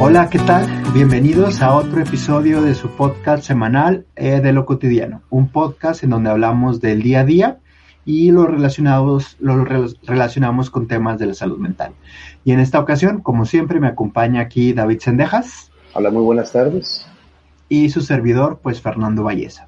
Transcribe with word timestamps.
Hola, 0.00 0.30
¿qué 0.30 0.38
tal? 0.38 0.64
Bienvenidos 0.94 1.60
a 1.60 1.74
otro 1.74 2.00
episodio 2.00 2.62
de 2.62 2.76
su 2.76 2.88
podcast 2.88 3.42
semanal 3.42 4.06
eh, 4.14 4.40
de 4.40 4.52
lo 4.52 4.64
cotidiano, 4.64 5.22
un 5.28 5.48
podcast 5.48 6.04
en 6.04 6.10
donde 6.10 6.30
hablamos 6.30 6.80
del 6.80 7.02
día 7.02 7.20
a 7.20 7.24
día 7.24 7.58
y 8.04 8.30
lo, 8.30 8.46
relacionados, 8.46 9.36
lo 9.40 9.64
relacionamos 9.64 10.70
con 10.70 10.86
temas 10.86 11.18
de 11.18 11.26
la 11.26 11.34
salud 11.34 11.58
mental. 11.58 11.94
Y 12.44 12.52
en 12.52 12.60
esta 12.60 12.78
ocasión, 12.78 13.22
como 13.22 13.44
siempre, 13.44 13.80
me 13.80 13.88
acompaña 13.88 14.40
aquí 14.40 14.72
David 14.72 15.00
Sendejas. 15.00 15.72
Hola, 15.94 16.12
muy 16.12 16.22
buenas 16.22 16.52
tardes. 16.52 17.04
Y 17.68 17.90
su 17.90 18.00
servidor, 18.00 18.60
pues 18.62 18.80
Fernando 18.80 19.24
Valleza. 19.24 19.66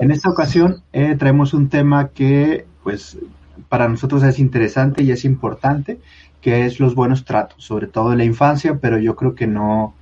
En 0.00 0.12
esta 0.12 0.30
ocasión 0.30 0.84
eh, 0.92 1.16
traemos 1.18 1.54
un 1.54 1.68
tema 1.68 2.10
que, 2.10 2.66
pues, 2.84 3.18
para 3.68 3.88
nosotros 3.88 4.22
es 4.22 4.38
interesante 4.38 5.02
y 5.02 5.10
es 5.10 5.24
importante 5.24 5.98
que 6.40 6.64
es 6.66 6.80
los 6.80 6.94
buenos 6.94 7.24
tratos, 7.24 7.62
sobre 7.62 7.86
todo 7.86 8.12
en 8.12 8.18
la 8.18 8.24
infancia, 8.24 8.78
pero 8.80 8.98
yo 8.98 9.14
creo 9.14 9.34
que 9.34 9.46
no, 9.46 9.94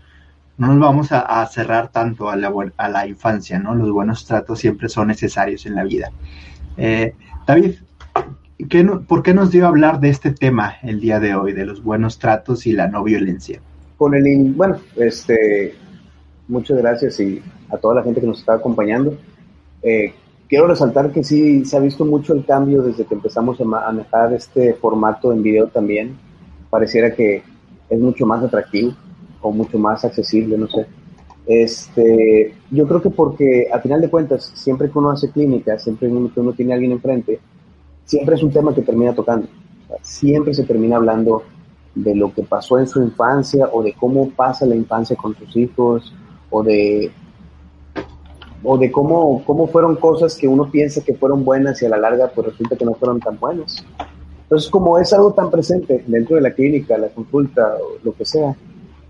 no 0.56 0.68
nos 0.68 0.78
vamos 0.78 1.08
a, 1.10 1.44
cerrar 1.46 1.90
tanto 1.90 2.30
a 2.30 2.36
la, 2.36 2.52
a 2.76 2.88
la, 2.88 3.06
infancia, 3.06 3.58
¿no? 3.58 3.74
Los 3.74 3.90
buenos 3.90 4.24
tratos 4.24 4.60
siempre 4.60 4.88
son 4.88 5.08
necesarios 5.08 5.66
en 5.66 5.74
la 5.74 5.84
vida. 5.84 6.10
Eh, 6.76 7.14
David, 7.46 7.74
¿qué 8.68 8.84
¿por 8.84 9.22
qué 9.22 9.34
nos 9.34 9.50
dio 9.50 9.64
a 9.64 9.68
hablar 9.68 10.00
de 10.00 10.10
este 10.10 10.32
tema 10.32 10.74
el 10.82 11.00
día 11.00 11.18
de 11.18 11.34
hoy, 11.34 11.52
de 11.52 11.66
los 11.66 11.82
buenos 11.82 12.18
tratos 12.18 12.66
y 12.66 12.72
la 12.72 12.86
no 12.88 13.02
violencia? 13.02 13.60
Con 13.96 14.14
el, 14.14 14.52
bueno, 14.52 14.76
este, 14.96 15.74
muchas 16.46 16.78
gracias 16.78 17.18
y 17.18 17.42
a 17.70 17.76
toda 17.78 17.96
la 17.96 18.02
gente 18.04 18.20
que 18.20 18.26
nos 18.28 18.38
está 18.38 18.54
acompañando. 18.54 19.18
Eh, 19.82 20.12
quiero 20.48 20.68
resaltar 20.68 21.10
que 21.10 21.24
sí 21.24 21.64
se 21.64 21.76
ha 21.76 21.80
visto 21.80 22.04
mucho 22.04 22.32
el 22.32 22.44
cambio 22.44 22.82
desde 22.82 23.04
que 23.04 23.14
empezamos 23.14 23.60
a 23.60 23.64
manejar 23.64 24.32
este 24.32 24.74
formato 24.74 25.32
en 25.32 25.42
video 25.42 25.66
también 25.66 26.27
pareciera 26.70 27.14
que 27.14 27.42
es 27.88 28.00
mucho 28.00 28.26
más 28.26 28.42
atractivo 28.42 28.92
o 29.40 29.50
mucho 29.52 29.78
más 29.78 30.04
accesible, 30.04 30.56
no 30.58 30.68
sé. 30.68 30.86
Este, 31.46 32.54
yo 32.70 32.86
creo 32.86 33.00
que 33.00 33.10
porque 33.10 33.68
a 33.72 33.78
final 33.78 34.00
de 34.00 34.10
cuentas, 34.10 34.52
siempre 34.54 34.90
que 34.90 34.98
uno 34.98 35.10
hace 35.10 35.30
clínica, 35.30 35.78
siempre 35.78 36.08
que 36.08 36.40
uno 36.40 36.52
tiene 36.52 36.72
a 36.72 36.74
alguien 36.74 36.92
enfrente, 36.92 37.40
siempre 38.04 38.34
es 38.34 38.42
un 38.42 38.50
tema 38.50 38.74
que 38.74 38.82
termina 38.82 39.14
tocando. 39.14 39.48
siempre 40.02 40.52
se 40.52 40.64
termina 40.64 40.96
hablando 40.96 41.44
de 41.94 42.14
lo 42.14 42.32
que 42.32 42.42
pasó 42.42 42.78
en 42.78 42.86
su 42.86 43.02
infancia 43.02 43.68
o 43.72 43.82
de 43.82 43.94
cómo 43.94 44.28
pasa 44.30 44.66
la 44.66 44.74
infancia 44.74 45.16
con 45.16 45.34
sus 45.36 45.56
hijos 45.56 46.14
o 46.50 46.62
de 46.62 47.10
o 48.62 48.76
de 48.76 48.90
cómo, 48.90 49.42
cómo 49.44 49.68
fueron 49.68 49.96
cosas 49.96 50.36
que 50.36 50.48
uno 50.48 50.70
piensa 50.70 51.02
que 51.02 51.14
fueron 51.14 51.44
buenas 51.44 51.80
y 51.80 51.86
a 51.86 51.88
la 51.88 51.98
larga 51.98 52.30
pues 52.34 52.48
resulta 52.48 52.76
que 52.76 52.84
no 52.84 52.94
fueron 52.94 53.20
tan 53.20 53.38
buenas. 53.38 53.84
Entonces, 54.48 54.70
como 54.70 54.98
es 54.98 55.12
algo 55.12 55.34
tan 55.34 55.50
presente 55.50 56.02
dentro 56.06 56.36
de 56.36 56.42
la 56.42 56.52
clínica, 56.52 56.96
la 56.96 57.08
consulta 57.08 57.76
o 57.76 58.02
lo 58.02 58.14
que 58.14 58.24
sea, 58.24 58.56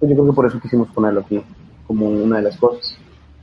pues 0.01 0.11
yo 0.11 0.17
creo 0.17 0.27
que 0.27 0.33
por 0.33 0.47
eso 0.47 0.59
quisimos 0.61 0.89
ponerlo 0.89 1.21
aquí 1.21 1.41
como 1.87 2.09
una 2.09 2.39
de 2.39 2.43
las 2.43 2.57
cosas. 2.57 2.97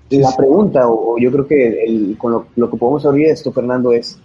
La 0.10 0.36
pregunta, 0.36 0.90
o, 0.90 1.18
yo 1.18 1.32
creo 1.32 1.48
que 1.48 1.86
el, 1.86 2.18
con 2.18 2.46
lo, 2.54 2.70
que 2.70 2.78
podemos 2.78 3.06
abrir 3.06 3.28
esto, 3.28 3.54
Fernando, 3.54 3.94
es, 3.94 4.20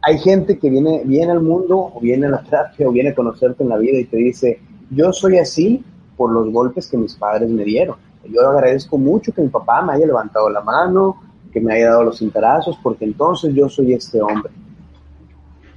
hay 0.00 0.18
gente 0.18 0.58
que 0.58 0.70
viene, 0.70 1.02
viene 1.04 1.30
al 1.30 1.42
mundo, 1.42 1.92
o 1.94 2.00
viene 2.00 2.26
a 2.26 2.30
la 2.30 2.42
terapia, 2.42 2.88
o 2.88 2.90
viene 2.90 3.10
a 3.10 3.14
conocerte 3.14 3.64
en 3.64 3.68
la 3.68 3.76
vida 3.76 3.98
y 3.98 4.06
te 4.06 4.16
dice, 4.16 4.58
yo 4.90 5.12
soy 5.12 5.36
así 5.38 5.84
por 6.16 6.32
los 6.32 6.50
golpes 6.50 6.88
que 6.88 6.96
mis 6.96 7.14
padres 7.16 7.50
me 7.50 7.64
dieron. 7.64 7.96
Yo 8.24 8.48
agradezco 8.48 8.96
mucho 8.96 9.30
que 9.32 9.42
mi 9.42 9.48
papá 9.48 9.82
me 9.82 9.92
haya 9.92 10.06
levantado 10.06 10.48
la 10.48 10.62
mano, 10.62 11.20
que 11.52 11.60
me 11.60 11.74
haya 11.74 11.90
dado 11.90 12.04
los 12.04 12.22
interazos, 12.22 12.78
porque 12.82 13.04
entonces 13.04 13.54
yo 13.54 13.68
soy 13.68 13.92
este 13.92 14.22
hombre. 14.22 14.50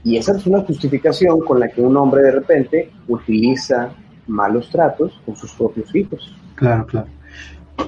Y 0.03 0.17
esa 0.17 0.35
es 0.35 0.45
una 0.45 0.61
justificación 0.61 1.39
con 1.41 1.59
la 1.59 1.69
que 1.69 1.81
un 1.81 1.95
hombre 1.95 2.23
de 2.23 2.31
repente 2.31 2.91
utiliza 3.07 3.93
malos 4.27 4.69
tratos 4.69 5.19
con 5.25 5.35
sus 5.35 5.51
propios 5.53 5.93
hijos. 5.95 6.35
Claro, 6.55 6.85
claro. 6.85 7.07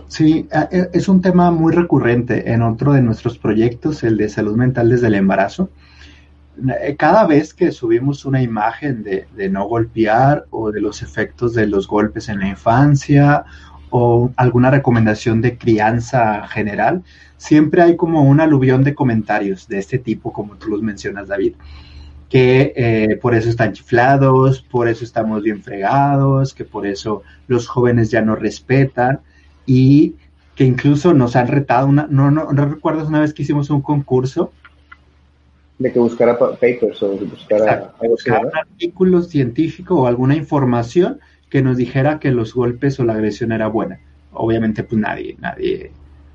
Sí, 0.07 0.47
e, 0.51 0.89
es 0.93 1.07
un 1.07 1.21
tema 1.21 1.51
muy 1.51 1.73
recurrente 1.73 2.51
en 2.51 2.61
otro 2.61 2.93
de 2.93 3.01
nuestros 3.01 3.37
proyectos, 3.37 4.03
el 4.03 4.17
de 4.17 4.29
salud 4.29 4.55
mental 4.55 4.89
desde 4.89 5.07
el 5.07 5.15
embarazo. 5.15 5.69
Eh, 6.81 6.95
cada 6.95 7.27
vez 7.27 7.53
que 7.53 7.71
subimos 7.71 8.25
una 8.25 8.41
imagen 8.41 9.03
de, 9.03 9.27
de 9.35 9.49
no 9.49 9.67
golpear 9.67 10.45
o 10.51 10.71
de 10.71 10.79
los 10.79 11.01
efectos 11.01 11.53
de 11.53 11.67
los 11.67 11.87
golpes 11.87 12.29
en 12.29 12.39
la 12.39 12.47
infancia 12.47 13.43
o 13.89 14.31
alguna 14.37 14.71
recomendación 14.71 15.41
de 15.41 15.57
crianza 15.57 16.47
general, 16.47 17.03
siempre 17.37 17.81
hay 17.81 17.95
como 17.97 18.23
un 18.23 18.39
aluvión 18.39 18.83
de 18.83 18.95
comentarios 18.95 19.67
de 19.67 19.79
este 19.79 19.99
tipo, 19.99 20.31
como 20.31 20.55
tú 20.55 20.69
los 20.69 20.81
mencionas, 20.81 21.27
David 21.27 21.55
que 22.35 22.73
eh, 22.75 23.15
por 23.21 23.33
eso 23.33 23.47
están 23.47 23.71
chiflados, 23.71 24.61
por 24.61 24.89
eso 24.89 25.05
estamos 25.05 25.41
bien 25.41 25.63
fregados, 25.63 26.53
que 26.53 26.65
por 26.65 26.85
eso 26.85 27.23
los 27.47 27.65
jóvenes 27.65 28.11
ya 28.11 28.21
no 28.21 28.35
respetan 28.35 29.21
y 29.65 30.15
que 30.53 30.65
incluso 30.65 31.13
nos 31.13 31.37
han 31.37 31.47
retado, 31.47 31.87
una, 31.87 32.07
no, 32.09 32.31
no, 32.31 32.51
no 32.51 32.65
recuerdas 32.65 33.07
una 33.07 33.21
vez 33.21 33.33
que 33.33 33.43
hicimos 33.43 33.69
un 33.69 33.81
concurso. 33.81 34.51
De 35.79 35.93
que 35.93 35.99
buscara 35.99 36.37
papers 36.37 37.01
o 37.03 37.15
buscara, 37.19 37.93
buscar 38.01 38.47
un 38.47 38.57
artículo 38.57 39.21
científico 39.21 40.01
o 40.01 40.05
alguna 40.05 40.35
información 40.35 41.21
que 41.49 41.61
nos 41.61 41.77
dijera 41.77 42.19
que 42.19 42.31
los 42.31 42.53
golpes 42.53 42.99
o 42.99 43.05
la 43.05 43.13
agresión 43.13 43.53
era 43.53 43.69
buena. 43.69 44.01
Obviamente, 44.33 44.83
pues 44.83 44.99
nadie, 44.99 45.37
nadie, 45.39 45.89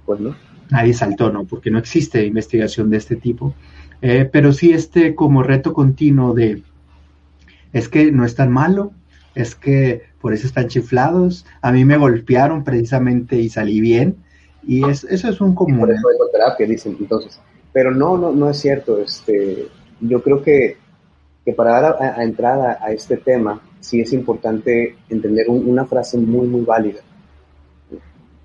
pues 0.07 0.19
no. 0.19 0.35
Nadie 0.71 0.95
saltó, 0.95 1.33
¿no? 1.33 1.45
Porque 1.45 1.71
no 1.71 1.79
existe 1.79 2.25
investigación 2.25 2.91
de 2.91 2.97
este 2.97 3.17
tipo. 3.17 3.55
Eh, 4.03 4.29
pero 4.31 4.53
sí 4.53 4.73
este 4.73 5.15
como 5.15 5.43
reto 5.43 5.73
continuo 5.73 6.33
de, 6.33 6.63
es 7.73 7.89
que 7.89 8.11
no 8.13 8.25
es 8.25 8.35
tan 8.35 8.51
malo, 8.51 8.93
es 9.35 9.55
que 9.55 10.03
por 10.21 10.33
eso 10.33 10.47
están 10.47 10.69
chiflados, 10.69 11.47
a 11.61 11.73
mí 11.73 11.85
me 11.85 11.97
golpearon 11.97 12.65
precisamente 12.65 13.37
y 13.37 13.49
salí 13.49 13.81
bien, 13.81 14.17
y 14.67 14.89
es, 14.89 15.05
eso 15.05 15.29
es 15.29 15.41
un 15.41 15.55
común. 15.55 15.81
Por 15.81 15.91
eso 15.91 16.03
dicen 16.67 16.97
entonces. 16.99 17.41
Pero 17.73 17.93
no, 17.93 18.17
no, 18.19 18.33
no 18.33 18.51
es 18.51 18.59
cierto. 18.59 19.01
Este, 19.01 19.69
yo 20.01 20.23
creo 20.23 20.43
que, 20.43 20.77
que 21.45 21.53
para 21.53 21.81
dar 21.81 21.97
a, 22.01 22.23
entrada 22.23 22.79
a 22.81 22.93
este 22.93 23.17
tema, 23.17 23.61
sí 23.81 24.01
es 24.01 24.13
importante 24.13 24.97
entender 25.09 25.49
una 25.49 25.87
frase 25.87 26.19
muy, 26.19 26.47
muy 26.47 26.63
válida 26.63 27.01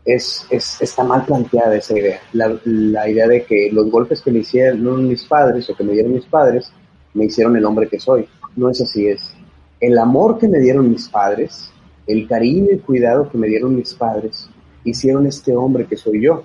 es, 0.05 0.45
es, 0.49 0.81
está 0.81 1.03
mal 1.03 1.25
planteada 1.25 1.75
esa 1.75 1.97
idea. 1.97 2.19
La, 2.33 2.57
la, 2.63 3.09
idea 3.09 3.27
de 3.27 3.43
que 3.43 3.69
los 3.71 3.89
golpes 3.89 4.21
que 4.21 4.31
me 4.31 4.39
hicieron 4.39 5.07
mis 5.07 5.23
padres 5.25 5.69
o 5.69 5.75
que 5.75 5.83
me 5.83 5.93
dieron 5.93 6.13
mis 6.13 6.25
padres 6.25 6.71
me 7.13 7.25
hicieron 7.25 7.57
el 7.57 7.65
hombre 7.65 7.87
que 7.87 7.99
soy. 7.99 8.27
No 8.55 8.69
es 8.69 8.81
así, 8.81 9.07
es 9.07 9.35
el 9.79 9.97
amor 9.97 10.39
que 10.39 10.47
me 10.47 10.59
dieron 10.59 10.89
mis 10.89 11.07
padres, 11.09 11.69
el 12.07 12.27
cariño 12.27 12.67
y 12.71 12.79
cuidado 12.79 13.29
que 13.29 13.37
me 13.37 13.47
dieron 13.47 13.75
mis 13.75 13.93
padres, 13.93 14.49
hicieron 14.83 15.27
este 15.27 15.55
hombre 15.55 15.85
que 15.85 15.97
soy 15.97 16.23
yo. 16.23 16.43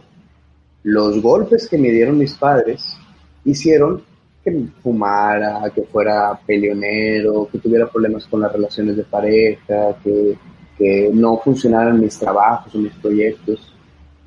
Los 0.83 1.23
golpes 1.23 1.69
que 1.69 1.79
me 1.79 1.91
dieron 1.91 2.19
mis 2.19 2.35
padres 2.35 2.97
hicieron 3.45 4.03
que 4.43 4.67
fumara, 4.83 5.71
que 5.75 5.83
fuera 5.83 6.39
peleonero, 6.47 7.49
que 7.51 7.59
tuviera 7.59 7.87
problemas 7.87 8.27
con 8.27 8.41
las 8.41 8.53
relaciones 8.53 8.97
de 8.97 9.05
pareja, 9.05 9.97
que 10.03 10.37
que 10.81 11.11
no 11.13 11.37
funcionaran 11.37 12.01
mis 12.01 12.19
trabajos 12.19 12.75
o 12.75 12.79
mis 12.79 12.95
proyectos. 12.95 13.71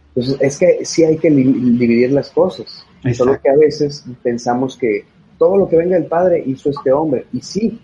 Entonces, 0.09 0.37
es 0.39 0.59
que 0.59 0.85
sí 0.85 1.03
hay 1.03 1.17
que 1.17 1.31
dividir 1.31 2.11
las 2.11 2.29
cosas. 2.29 2.85
Solo 3.15 3.41
que 3.41 3.49
a 3.49 3.55
veces 3.55 4.05
pensamos 4.21 4.77
que 4.77 5.03
todo 5.39 5.57
lo 5.57 5.67
que 5.67 5.77
venga 5.77 5.95
del 5.95 6.05
Padre 6.05 6.43
hizo 6.45 6.69
este 6.69 6.91
hombre. 6.91 7.25
Y 7.33 7.41
sí, 7.41 7.81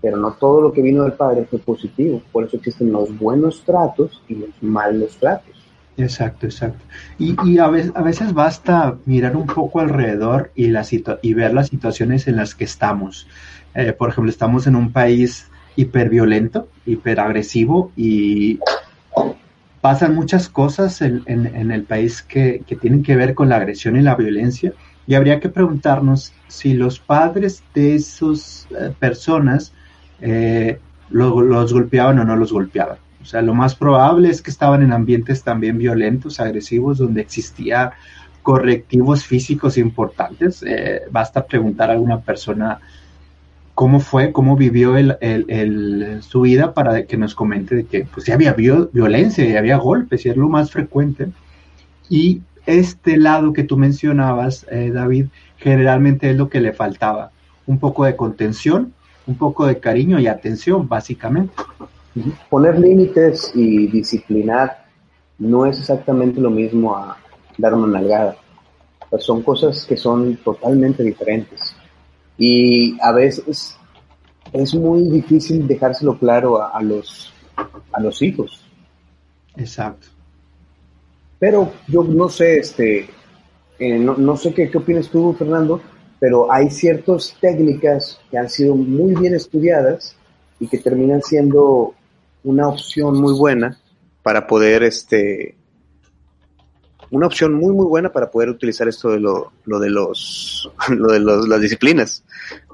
pero 0.00 0.16
no 0.16 0.32
todo 0.34 0.62
lo 0.62 0.72
que 0.72 0.80
vino 0.80 1.02
del 1.02 1.14
Padre 1.14 1.44
fue 1.50 1.58
positivo. 1.58 2.22
Por 2.30 2.44
eso 2.44 2.56
existen 2.56 2.92
los 2.92 3.18
buenos 3.18 3.64
tratos 3.64 4.22
y 4.28 4.36
los 4.36 4.50
malos 4.62 5.16
tratos. 5.16 5.52
Exacto, 5.96 6.46
exacto. 6.46 6.84
Y, 7.18 7.36
y 7.44 7.58
a, 7.58 7.66
veces, 7.66 7.92
a, 7.96 8.02
veces, 8.02 8.32
basta 8.32 8.96
mirar 9.06 9.36
un 9.36 9.46
poco 9.46 9.80
alrededor 9.80 10.52
y, 10.54 10.68
la 10.68 10.86
y 11.20 11.34
ver 11.34 11.52
las 11.52 11.68
situaciones 11.68 12.28
en 12.28 12.36
las 12.36 12.54
que 12.54 12.64
estamos. 12.64 13.26
Eh, 13.74 13.92
por 13.92 14.10
ejemplo, 14.10 14.30
estamos 14.30 14.68
en 14.68 14.76
un 14.76 14.92
país 14.92 15.50
hiperviolento, 15.76 16.68
hiperagresivo 16.86 17.92
y 17.96 18.58
pasan 19.80 20.14
muchas 20.14 20.48
cosas 20.48 21.02
en, 21.02 21.22
el 21.26 21.82
país 21.84 22.22
que, 22.22 22.64
tienen 22.80 23.02
que 23.02 23.16
ver 23.16 23.34
con 23.34 23.48
la 23.48 23.56
agresión 23.56 23.96
y 23.96 24.02
la 24.02 24.14
violencia. 24.14 24.72
Y 25.06 25.14
habría 25.14 25.40
que 25.40 25.50
preguntarnos 25.50 26.32
si 26.48 26.72
los 26.72 26.98
padres 26.98 27.62
de 27.74 27.96
esas 27.96 28.66
eh, 28.70 28.94
personas 28.98 29.74
eh, 30.22 30.78
lo, 31.10 31.42
los 31.42 31.72
golpeaban 31.72 32.18
o 32.18 32.24
no 32.24 32.36
los 32.36 32.52
golpeaban. 32.52 32.96
O 33.20 33.26
sea, 33.26 33.42
lo 33.42 33.54
más 33.54 33.74
probable 33.74 34.30
es 34.30 34.42
que 34.42 34.50
estaban 34.50 34.82
en 34.82 34.92
ambientes 34.92 35.42
también 35.42 35.78
violentos, 35.78 36.40
agresivos, 36.40 36.98
donde 36.98 37.22
existía 37.22 37.92
correctivos 38.42 39.24
físicos 39.24 39.78
importantes. 39.78 40.62
Eh, 40.62 41.02
basta 41.10 41.46
preguntar 41.46 41.88
a 41.88 41.94
alguna 41.94 42.20
persona 42.20 42.78
cómo 43.74 44.00
fue, 44.00 44.32
cómo 44.32 44.56
vivió 44.56 44.96
el, 44.96 46.22
su 46.22 46.42
vida 46.42 46.74
para 46.74 47.04
que 47.06 47.16
nos 47.16 47.34
comente 47.34 47.74
de 47.74 47.84
que 47.86 48.04
pues 48.04 48.26
ya 48.26 48.34
había 48.34 48.52
violencia, 48.52 49.44
ya 49.44 49.58
había 49.58 49.76
golpes, 49.78 50.24
y 50.24 50.28
es 50.28 50.36
lo 50.36 50.48
más 50.48 50.70
frecuente. 50.70 51.28
Y 52.08 52.42
este 52.66 53.16
lado 53.16 53.52
que 53.52 53.64
tú 53.64 53.76
mencionabas, 53.76 54.66
eh, 54.70 54.90
David, 54.92 55.26
generalmente 55.58 56.30
es 56.30 56.36
lo 56.36 56.48
que 56.48 56.60
le 56.60 56.72
faltaba. 56.72 57.32
Un 57.66 57.78
poco 57.78 58.04
de 58.04 58.14
contención, 58.14 58.92
un 59.26 59.36
poco 59.36 59.66
de 59.66 59.80
cariño 59.80 60.20
y 60.20 60.28
atención, 60.28 60.88
básicamente. 60.88 61.54
Poner 62.48 62.78
límites 62.78 63.50
y 63.54 63.88
disciplinar 63.88 64.84
no 65.38 65.66
es 65.66 65.80
exactamente 65.80 66.40
lo 66.40 66.50
mismo 66.50 66.96
a 66.96 67.16
dar 67.58 67.74
una 67.74 67.98
nalgada. 67.98 68.36
son 69.18 69.42
cosas 69.42 69.84
que 69.84 69.96
son 69.96 70.36
totalmente 70.36 71.02
diferentes. 71.02 71.74
Y 72.36 72.96
a 73.00 73.12
veces 73.12 73.76
es 74.52 74.74
muy 74.74 75.08
difícil 75.08 75.66
dejárselo 75.66 76.18
claro 76.18 76.62
a, 76.62 76.82
los, 76.82 77.32
a 77.92 78.00
los 78.00 78.22
hijos. 78.22 78.64
Exacto. 79.56 80.08
Pero 81.38 81.72
yo 81.88 82.02
no 82.04 82.28
sé, 82.28 82.58
este, 82.58 83.08
eh, 83.78 83.98
no, 83.98 84.36
sé 84.36 84.54
qué, 84.54 84.70
qué 84.70 84.78
opinas 84.78 85.08
tú, 85.08 85.34
Fernando, 85.34 85.80
pero 86.18 86.50
hay 86.50 86.70
ciertas 86.70 87.36
técnicas 87.40 88.20
que 88.30 88.38
han 88.38 88.48
sido 88.48 88.74
muy 88.74 89.14
bien 89.14 89.34
estudiadas 89.34 90.16
y 90.58 90.68
que 90.68 90.78
terminan 90.78 91.22
siendo 91.22 91.94
una 92.44 92.68
opción 92.68 93.20
muy 93.20 93.36
buena 93.36 93.78
para 94.22 94.46
poder, 94.46 94.84
este, 94.84 95.56
una 97.14 97.26
opción 97.26 97.54
muy, 97.54 97.72
muy 97.72 97.86
buena 97.86 98.10
para 98.10 98.30
poder 98.30 98.48
utilizar 98.48 98.88
esto 98.88 99.10
de 99.10 99.20
lo, 99.20 99.52
lo 99.64 99.78
de 99.78 99.90
los, 99.90 100.70
lo 100.88 101.12
de 101.12 101.20
los, 101.20 101.48
las 101.48 101.60
disciplinas. 101.60 102.24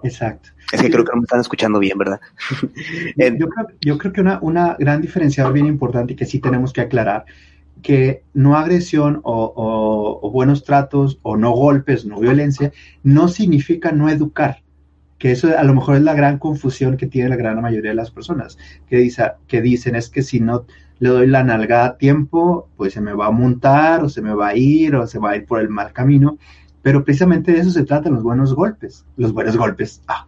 Exacto. 0.02 0.50
Es 0.72 0.80
que 0.80 0.90
creo 0.90 1.04
que 1.04 1.10
no 1.12 1.18
me 1.18 1.24
están 1.24 1.40
escuchando 1.40 1.78
bien, 1.78 1.98
¿verdad? 1.98 2.20
yo, 3.16 3.48
creo, 3.48 3.66
yo 3.80 3.98
creo 3.98 4.12
que 4.12 4.20
una, 4.20 4.38
una 4.40 4.76
gran 4.78 5.02
diferenciador 5.02 5.52
bien 5.52 5.66
importante 5.66 6.12
y 6.12 6.16
que 6.16 6.26
sí 6.26 6.38
tenemos 6.38 6.72
que 6.72 6.80
aclarar, 6.80 7.24
que 7.82 8.22
no 8.34 8.56
agresión 8.56 9.20
o, 9.24 10.20
o, 10.22 10.30
buenos 10.30 10.64
tratos 10.64 11.18
o 11.22 11.36
no 11.36 11.50
golpes, 11.50 12.06
no 12.06 12.20
violencia, 12.20 12.72
no 13.02 13.28
significa 13.28 13.90
no 13.90 14.08
educar 14.08 14.62
que 15.18 15.32
eso 15.32 15.48
a 15.56 15.62
lo 15.64 15.74
mejor 15.74 15.96
es 15.96 16.02
la 16.02 16.14
gran 16.14 16.38
confusión 16.38 16.96
que 16.96 17.06
tiene 17.06 17.28
la 17.28 17.36
gran 17.36 17.60
mayoría 17.60 17.90
de 17.90 17.96
las 17.96 18.10
personas, 18.10 18.56
que, 18.88 18.96
dice, 18.96 19.32
que 19.46 19.60
dicen 19.60 19.94
es 19.94 20.08
que 20.08 20.22
si 20.22 20.40
no 20.40 20.64
le 21.00 21.08
doy 21.08 21.26
la 21.26 21.42
nalgada 21.42 21.86
a 21.86 21.96
tiempo, 21.96 22.68
pues 22.76 22.92
se 22.92 23.00
me 23.00 23.12
va 23.12 23.26
a 23.26 23.30
montar 23.30 24.04
o 24.04 24.08
se 24.08 24.22
me 24.22 24.32
va 24.32 24.48
a 24.48 24.56
ir 24.56 24.94
o 24.94 25.06
se 25.06 25.18
va 25.18 25.30
a 25.30 25.36
ir 25.36 25.46
por 25.46 25.60
el 25.60 25.68
mal 25.68 25.92
camino, 25.92 26.38
pero 26.82 27.04
precisamente 27.04 27.52
de 27.52 27.60
eso 27.60 27.70
se 27.70 27.84
trata 27.84 28.10
los 28.10 28.22
buenos 28.22 28.54
golpes, 28.54 29.04
los 29.16 29.32
buenos 29.32 29.56
golpes. 29.56 30.02
Ah. 30.06 30.26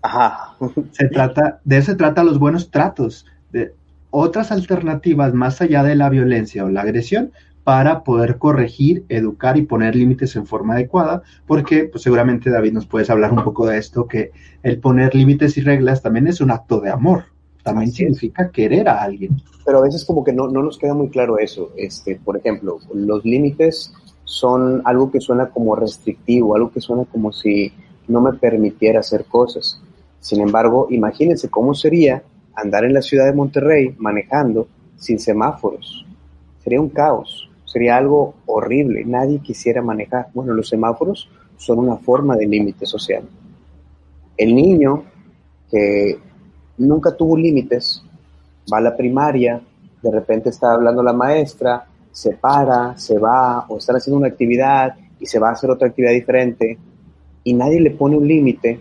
Ajá. 0.00 0.56
Se 0.92 1.08
trata, 1.08 1.60
de 1.64 1.78
eso 1.78 1.92
se 1.92 1.96
trata 1.96 2.24
los 2.24 2.38
buenos 2.38 2.70
tratos, 2.70 3.26
de 3.52 3.74
otras 4.10 4.50
alternativas 4.50 5.32
más 5.32 5.60
allá 5.60 5.82
de 5.84 5.94
la 5.94 6.08
violencia 6.08 6.64
o 6.64 6.68
la 6.68 6.82
agresión, 6.82 7.32
para 7.64 8.02
poder 8.02 8.38
corregir, 8.38 9.04
educar 9.08 9.56
y 9.56 9.62
poner 9.62 9.94
límites 9.94 10.34
en 10.34 10.46
forma 10.46 10.74
adecuada, 10.74 11.22
porque 11.46 11.84
pues, 11.84 12.02
seguramente 12.02 12.50
David 12.50 12.72
nos 12.72 12.86
puedes 12.86 13.10
hablar 13.10 13.32
un 13.32 13.44
poco 13.44 13.66
de 13.66 13.78
esto, 13.78 14.08
que 14.08 14.32
el 14.62 14.78
poner 14.80 15.14
límites 15.14 15.56
y 15.56 15.60
reglas 15.60 16.02
también 16.02 16.26
es 16.26 16.40
un 16.40 16.50
acto 16.50 16.80
de 16.80 16.90
amor, 16.90 17.26
también 17.62 17.92
significa 17.92 18.50
querer 18.50 18.88
a 18.88 19.02
alguien. 19.02 19.40
Pero 19.64 19.78
a 19.78 19.82
veces 19.82 20.04
como 20.04 20.24
que 20.24 20.32
no, 20.32 20.48
no 20.48 20.62
nos 20.62 20.78
queda 20.78 20.94
muy 20.94 21.08
claro 21.08 21.38
eso, 21.38 21.70
este, 21.76 22.16
por 22.16 22.36
ejemplo, 22.36 22.78
los 22.92 23.24
límites 23.24 23.92
son 24.24 24.82
algo 24.84 25.10
que 25.10 25.20
suena 25.20 25.50
como 25.50 25.76
restrictivo, 25.76 26.54
algo 26.54 26.70
que 26.72 26.80
suena 26.80 27.04
como 27.04 27.32
si 27.32 27.72
no 28.08 28.20
me 28.20 28.32
permitiera 28.32 29.00
hacer 29.00 29.26
cosas. 29.26 29.80
Sin 30.20 30.40
embargo, 30.40 30.88
imagínense 30.90 31.48
cómo 31.48 31.74
sería 31.74 32.22
andar 32.54 32.84
en 32.84 32.94
la 32.94 33.02
ciudad 33.02 33.26
de 33.26 33.32
Monterrey 33.32 33.94
manejando 33.98 34.68
sin 34.96 35.18
semáforos. 35.18 36.04
Sería 36.62 36.80
un 36.80 36.88
caos 36.88 37.48
sería 37.72 37.96
algo 37.96 38.34
horrible, 38.44 39.02
nadie 39.06 39.38
quisiera 39.38 39.80
manejar. 39.80 40.28
Bueno, 40.34 40.52
los 40.52 40.68
semáforos 40.68 41.30
son 41.56 41.78
una 41.78 41.96
forma 41.96 42.36
de 42.36 42.46
límite 42.46 42.84
social. 42.84 43.26
El 44.36 44.54
niño 44.54 45.04
que 45.70 46.18
nunca 46.82 47.16
tuvo 47.16 47.36
límites, 47.36 48.02
va 48.72 48.78
a 48.78 48.82
la 48.82 48.96
primaria, 48.96 49.60
de 50.02 50.10
repente 50.10 50.50
está 50.50 50.72
hablando 50.72 51.02
la 51.02 51.12
maestra, 51.12 51.86
se 52.10 52.34
para, 52.34 52.96
se 52.98 53.18
va, 53.18 53.66
o 53.68 53.78
están 53.78 53.96
haciendo 53.96 54.18
una 54.18 54.28
actividad 54.28 54.94
y 55.18 55.26
se 55.26 55.38
va 55.38 55.48
a 55.48 55.52
hacer 55.52 55.70
otra 55.70 55.88
actividad 55.88 56.12
diferente, 56.12 56.78
y 57.44 57.54
nadie 57.54 57.80
le 57.80 57.90
pone 57.90 58.16
un 58.16 58.26
límite, 58.26 58.80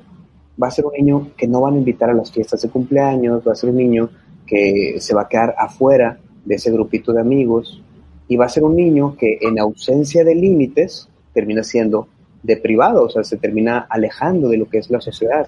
va 0.62 0.68
a 0.68 0.72
ser 0.72 0.86
un 0.86 0.94
niño 0.94 1.32
que 1.38 1.48
no 1.48 1.62
van 1.62 1.76
a 1.76 1.78
invitar 1.78 2.10
a 2.10 2.14
las 2.14 2.32
fiestas 2.32 2.62
de 2.62 2.70
cumpleaños, 2.70 3.42
va 3.48 3.54
a 3.54 3.56
ser 3.56 3.70
un 3.70 3.78
niño 3.78 4.10
que 4.46 4.98
se 5.00 5.16
va 5.16 5.24
a 5.24 5.28
quedar 5.30 5.56
afuera 5.58 6.20
de 6.46 6.56
ese 6.56 6.72
grupito 6.72 7.14
de 7.14 7.22
amigos, 7.22 7.82
y 8.28 8.38
va 8.38 8.46
a 8.46 8.50
ser 8.50 8.64
un 8.64 8.76
niño 8.76 9.16
que 9.18 9.40
en 9.42 9.60
ausencia 9.60 10.24
de 10.24 10.36
límites 10.36 11.10
termina 11.34 11.64
siendo 11.64 12.08
deprivado, 12.44 13.04
o 13.04 13.10
sea, 13.10 13.24
se 13.24 13.38
termina 13.38 13.86
alejando 13.90 14.50
de 14.50 14.58
lo 14.58 14.68
que 14.68 14.80
es 14.80 14.90
la 14.90 15.02
sociedad. 15.02 15.48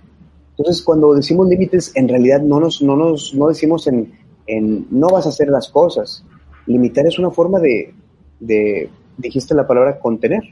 Entonces, 0.57 0.83
cuando 0.83 1.15
decimos 1.15 1.47
límites, 1.47 1.91
en 1.95 2.07
realidad 2.07 2.41
no 2.41 2.59
nos, 2.59 2.81
no 2.81 2.95
nos 2.95 3.33
no 3.33 3.47
decimos 3.47 3.87
en, 3.87 4.13
en 4.45 4.85
no 4.91 5.07
vas 5.07 5.25
a 5.25 5.29
hacer 5.29 5.49
las 5.49 5.69
cosas. 5.69 6.23
Limitar 6.67 7.07
es 7.07 7.17
una 7.17 7.31
forma 7.31 7.59
de, 7.59 7.93
de, 8.39 8.89
dijiste 9.17 9.55
la 9.55 9.67
palabra 9.67 9.99
contener. 9.99 10.43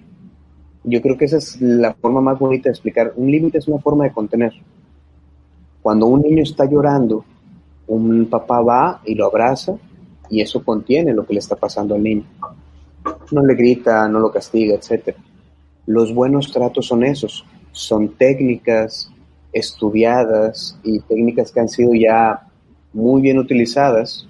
Yo 0.84 1.02
creo 1.02 1.18
que 1.18 1.26
esa 1.26 1.38
es 1.38 1.62
la 1.62 1.94
forma 1.94 2.20
más 2.20 2.40
bonita 2.40 2.64
de 2.64 2.72
explicar. 2.72 3.14
Un 3.16 3.30
límite 3.30 3.60
es 3.60 3.68
una 3.68 3.80
forma 3.80 4.06
de 4.06 4.12
contener. 4.12 4.54
Cuando 5.84 6.08
un 6.08 6.22
niño 6.22 6.42
está 6.42 6.66
llorando, 6.66 7.24
un 7.88 8.26
papá 8.26 8.62
va 8.62 9.02
y 9.06 9.14
lo 9.14 9.28
abraza 9.28 9.78
y 10.30 10.42
eso 10.42 10.64
contiene 10.64 11.14
lo 11.14 11.26
que 11.26 11.34
le 11.34 11.40
está 11.40 11.56
pasando 11.56 11.94
al 11.94 12.02
niño. 12.02 12.24
No 13.32 13.46
le 13.46 13.54
grita, 13.54 14.08
no 14.08 14.20
lo 14.20 14.32
castiga, 14.32 14.76
etc. 14.76 15.16
Los 15.86 16.14
buenos 16.14 16.52
tratos 16.52 16.88
son 16.88 17.04
esos, 17.04 17.46
son 17.72 18.16
técnicas 18.16 19.11
estudiadas 19.54 20.78
y 20.84 21.00
técnicas 21.00 21.52
que 21.52 21.60
han 21.60 21.70
sido 21.70 21.94
ya 21.94 22.48
muy 22.94 23.22
bien 23.22 23.38
utilizadas 23.38 24.28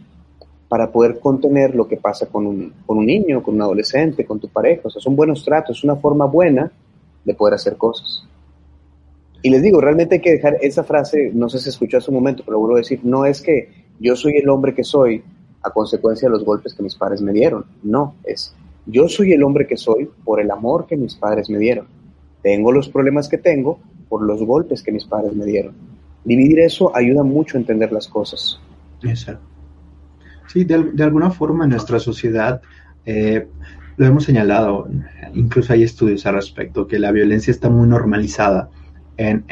para 0.67 0.91
poder 0.91 1.19
contener 1.19 1.75
lo 1.75 1.87
que 1.87 1.97
pasa 1.97 2.27
con 2.27 2.47
un, 2.47 2.73
con 2.85 2.97
un 2.97 3.05
niño, 3.05 3.43
con 3.43 3.55
un 3.55 3.61
adolescente, 3.61 4.25
con 4.25 4.39
tu 4.39 4.47
pareja. 4.47 4.81
O 4.85 4.89
sea, 4.89 5.01
son 5.01 5.15
buenos 5.15 5.43
tratos, 5.43 5.77
es 5.77 5.83
una 5.83 5.97
forma 5.97 6.25
buena 6.25 6.71
de 7.25 7.33
poder 7.33 7.55
hacer 7.55 7.75
cosas. 7.77 8.25
Y 9.41 9.49
les 9.49 9.61
digo, 9.61 9.81
realmente 9.81 10.15
hay 10.15 10.21
que 10.21 10.31
dejar 10.31 10.57
esa 10.61 10.83
frase, 10.83 11.31
no 11.33 11.49
sé 11.49 11.59
si 11.59 11.69
escuchó 11.69 11.97
hace 11.97 12.11
un 12.11 12.15
momento, 12.15 12.43
pero 12.45 12.59
vuelvo 12.59 12.77
decir, 12.77 13.01
no 13.03 13.25
es 13.25 13.41
que 13.41 13.69
yo 13.99 14.15
soy 14.15 14.37
el 14.37 14.49
hombre 14.49 14.73
que 14.73 14.83
soy 14.83 15.23
a 15.63 15.71
consecuencia 15.71 16.27
de 16.27 16.33
los 16.33 16.45
golpes 16.45 16.73
que 16.73 16.83
mis 16.83 16.95
padres 16.95 17.21
me 17.21 17.33
dieron. 17.33 17.65
No, 17.83 18.15
es 18.23 18.55
yo 18.85 19.07
soy 19.07 19.33
el 19.33 19.43
hombre 19.43 19.67
que 19.67 19.77
soy 19.77 20.09
por 20.23 20.41
el 20.41 20.49
amor 20.49 20.87
que 20.87 20.97
mis 20.97 21.15
padres 21.15 21.49
me 21.49 21.59
dieron. 21.59 21.87
Tengo 22.41 22.71
los 22.71 22.89
problemas 22.89 23.29
que 23.29 23.37
tengo 23.37 23.79
por 24.11 24.23
los 24.23 24.43
golpes 24.43 24.83
que 24.83 24.91
mis 24.91 25.05
padres 25.05 25.33
me 25.33 25.45
dieron. 25.45 25.73
Dividir 26.25 26.59
eso 26.59 26.93
ayuda 26.93 27.23
mucho 27.23 27.55
a 27.55 27.61
entender 27.61 27.93
las 27.93 28.09
cosas. 28.09 28.59
Sí, 30.49 30.65
de, 30.65 31.01
alguna 31.01 31.31
forma 31.31 31.63
en 31.63 31.69
nuestra 31.69 31.97
sociedad 31.97 32.61
eh, 33.05 33.47
lo 33.95 34.05
hemos 34.05 34.25
señalado, 34.25 34.89
incluso 35.33 35.71
hay 35.71 35.83
estudios 35.83 36.25
al 36.25 36.35
respecto, 36.35 36.87
que 36.87 36.99
la 36.99 37.13
violencia 37.13 37.51
está 37.51 37.69
muy 37.69 37.87
normalizada 37.87 38.69
en, 39.15 39.45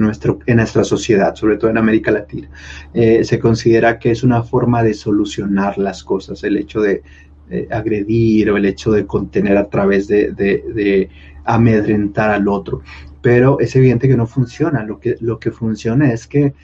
nuestro, 0.00 0.40
en 0.46 0.56
nuestra 0.56 0.82
sociedad, 0.82 1.36
sobre 1.36 1.58
todo 1.58 1.70
en 1.70 1.78
América 1.78 2.10
Latina. 2.10 2.48
Eh, 2.92 3.22
se 3.22 3.38
considera 3.38 4.00
que 4.00 4.10
es 4.10 4.24
una 4.24 4.42
forma 4.42 4.82
de 4.82 4.94
solucionar 4.94 5.78
las 5.78 6.02
cosas, 6.02 6.42
el 6.42 6.56
hecho 6.56 6.80
de 6.80 7.02
agredir 7.70 8.50
o 8.50 8.56
el 8.56 8.66
hecho 8.66 8.90
de 8.90 9.06
contener 9.06 9.56
a 9.56 9.68
través 9.70 10.08
de, 10.08 11.08
amedrentar 11.44 12.30
al 12.30 12.48
otro. 12.48 12.82
Pero 13.28 13.60
es 13.60 13.76
evidente 13.76 14.08
que 14.08 14.16
no 14.16 14.26
funciona. 14.26 14.82
Lo 14.84 15.00
que, 15.00 15.16
lo 15.20 15.38
que 15.38 15.50
funciona 15.50 16.14
es 16.14 16.26
que 16.26 16.54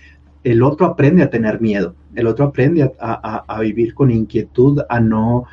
el 0.44 0.62
otro 0.62 0.87
aprende 0.87 1.23
a 1.23 1.28
tener 1.28 1.61
miedo, 1.61 1.94
el 2.14 2.26
otro 2.26 2.47
aprende 2.47 2.90
a, 2.99 3.61
vivir 3.61 3.92
con 3.92 4.11
inquietud, 4.11 4.80
a 4.88 4.99
no, 4.99 5.44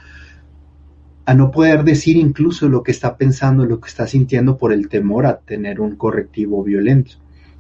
a 1.26 1.34
no 1.34 1.52
poder 1.52 1.84
decir 1.84 2.16
incluso 2.16 2.70
lo 2.70 2.82
que 2.82 2.92
está 2.92 3.18
pensando, 3.18 3.66
lo 3.66 3.82
que 3.82 3.90
está 3.90 4.08
sintiendo 4.08 4.56
por 4.56 4.72
el 4.72 4.88
temor 4.88 5.26
a 5.26 5.40
tener 5.40 5.82
un 5.82 5.98
correctivo 5.98 6.64
violento. 6.64 7.16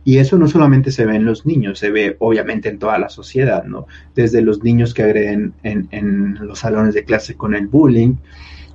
Y 0.05 0.19
eso 0.19 0.37
no 0.37 0.47
solamente 0.47 0.89
se 0.89 1.05
ve 1.05 1.17
en 1.17 1.25
los 1.25 1.45
niños, 1.45 1.77
se 1.77 1.91
ve 1.91 2.15
obviamente 2.19 2.69
en 2.69 2.79
toda 2.79 2.97
la 2.99 3.09
sociedad, 3.09 3.65
¿no? 3.65 3.85
Desde 4.15 4.41
los 4.41 4.63
niños 4.63 4.93
que 4.93 5.03
agreden 5.03 5.55
en, 5.63 5.89
en 5.91 6.35
los 6.39 6.59
salones 6.59 6.93
de 6.93 7.03
clase 7.03 7.35
con 7.35 7.53
el 7.53 7.67
bullying, 7.67 8.15